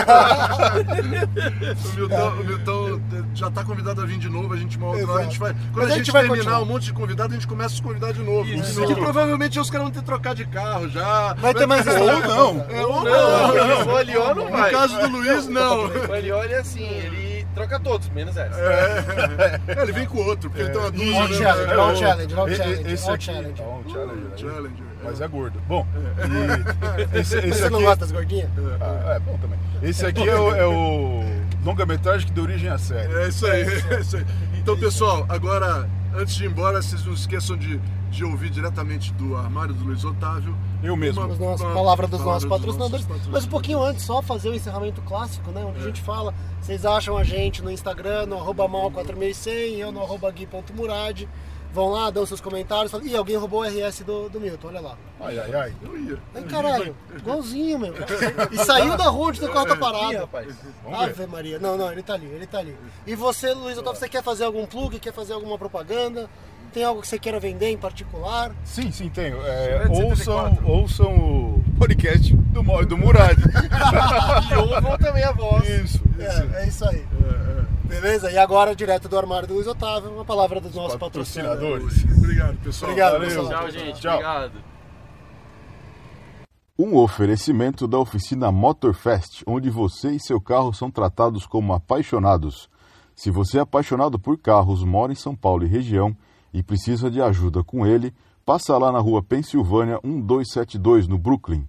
[1.85, 2.94] O Milton, o Milton
[3.35, 5.53] já tá convidado a vir de novo, a gente uma outra hora, a gente vai.
[5.73, 6.63] Quando Mas a gente, vai terminar continuar.
[6.63, 8.49] um monte de convidado, a gente começa a se convidar de novo.
[8.49, 8.87] Isso.
[8.87, 11.35] Que provavelmente os caras vão ter que trocar de carro já.
[11.35, 12.27] Vai ter mais Ou história.
[12.29, 12.67] não.
[12.71, 13.87] É, ou Não, não.
[13.93, 14.71] o Alió não vai.
[14.73, 15.85] No caso do Luiz, não.
[16.09, 18.59] O Alió, ele é assim, ele troca todos, menos essa.
[18.61, 21.17] É, ele vem com o outro, porque ele tem uma dúvida.
[21.21, 23.63] All challenge, É, all challenge, all challenge, Esse all challenge.
[23.63, 24.23] um challenge?
[24.37, 24.85] Challenger.
[25.05, 25.61] Mas é gordo.
[25.69, 25.87] Bom,
[27.15, 27.85] e esse, esse Você não aqui.
[27.87, 28.49] gosta das gordinhas?
[28.81, 29.59] Ah, é bom também.
[29.83, 31.23] Esse aqui é o, é o
[31.65, 33.13] longa-metragem que deu origem à série.
[33.15, 34.25] É isso aí, é isso aí.
[34.59, 39.37] Então, pessoal, agora, antes de ir embora, vocês não esqueçam de, de ouvir diretamente do
[39.37, 40.57] armário do Luiz Otávio.
[40.83, 41.23] Eu mesmo.
[41.23, 43.07] Uma- As nossas uma palavras dos palavra nossos patrocinadores.
[43.33, 45.65] Mas um pouquinho antes, só fazer o encerramento clássico, né?
[45.65, 50.03] Onde a gente fala, vocês acham a gente no Instagram, no arroba mal4100, eu no
[50.03, 51.27] arroba gui.murad.
[51.75, 52.93] Vão lá, dão seus comentários.
[52.93, 54.97] falam, Ih, alguém roubou o RS do, do Milton, olha lá.
[55.21, 55.75] Ai, ai, ai.
[55.83, 56.19] Eu ia.
[56.33, 57.93] Ai, caralho, igualzinho, meu.
[58.53, 60.19] E saiu da rua o carro tá Ih, parado.
[60.19, 60.55] rapaz.
[60.85, 61.05] Vamos ver.
[61.05, 61.59] Ave Maria.
[61.59, 62.77] Não, não, ele tá ali, ele tá ali.
[63.05, 66.31] E você, Luiz Otávio, você quer fazer algum plug, quer fazer alguma propaganda?
[66.75, 68.53] Tem algo que você queira vender em particular?
[68.65, 69.41] Sim, sim, tenho.
[69.47, 70.69] É, ouçam, 134.
[70.69, 73.39] ouçam o podcast do, do Murad.
[74.51, 75.65] E ouvam também a voz.
[75.69, 76.21] Isso, isso.
[76.21, 77.07] É, é isso aí.
[77.85, 78.29] Beleza?
[78.33, 81.85] E agora, direto do armário do Luiz Otávio, uma palavra dos nossos patrocinadores.
[81.85, 82.19] Patrocinadores.
[82.19, 82.91] Obrigado, pessoal.
[82.91, 83.29] Obrigado, Valeu.
[83.29, 83.49] pessoal.
[83.49, 84.01] Tchau, gente.
[84.01, 84.13] Tchau.
[84.15, 84.53] Obrigado.
[86.77, 92.69] Um oferecimento da oficina Motorfest, onde você e seu carro são tratados como apaixonados.
[93.15, 96.17] Se você é apaixonado por carros, mora em São Paulo e região
[96.55, 98.15] e precisa de ajuda com ele,
[98.47, 101.67] passa lá na rua Pensilvânia 1272, no Brooklyn.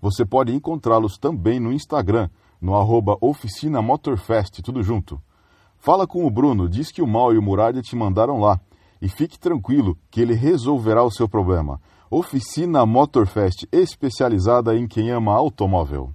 [0.00, 2.30] Você pode encontrá-los também no Instagram,
[2.60, 5.20] no arroba Oficina Motorfest, tudo junto.
[5.76, 8.60] Fala com o Bruno, diz que o Mal e o Muralha te mandaram lá.
[9.02, 11.80] E fique tranquilo que ele resolverá o seu problema.
[12.10, 16.12] Oficina Motorfest, especializada em quem ama automóvel.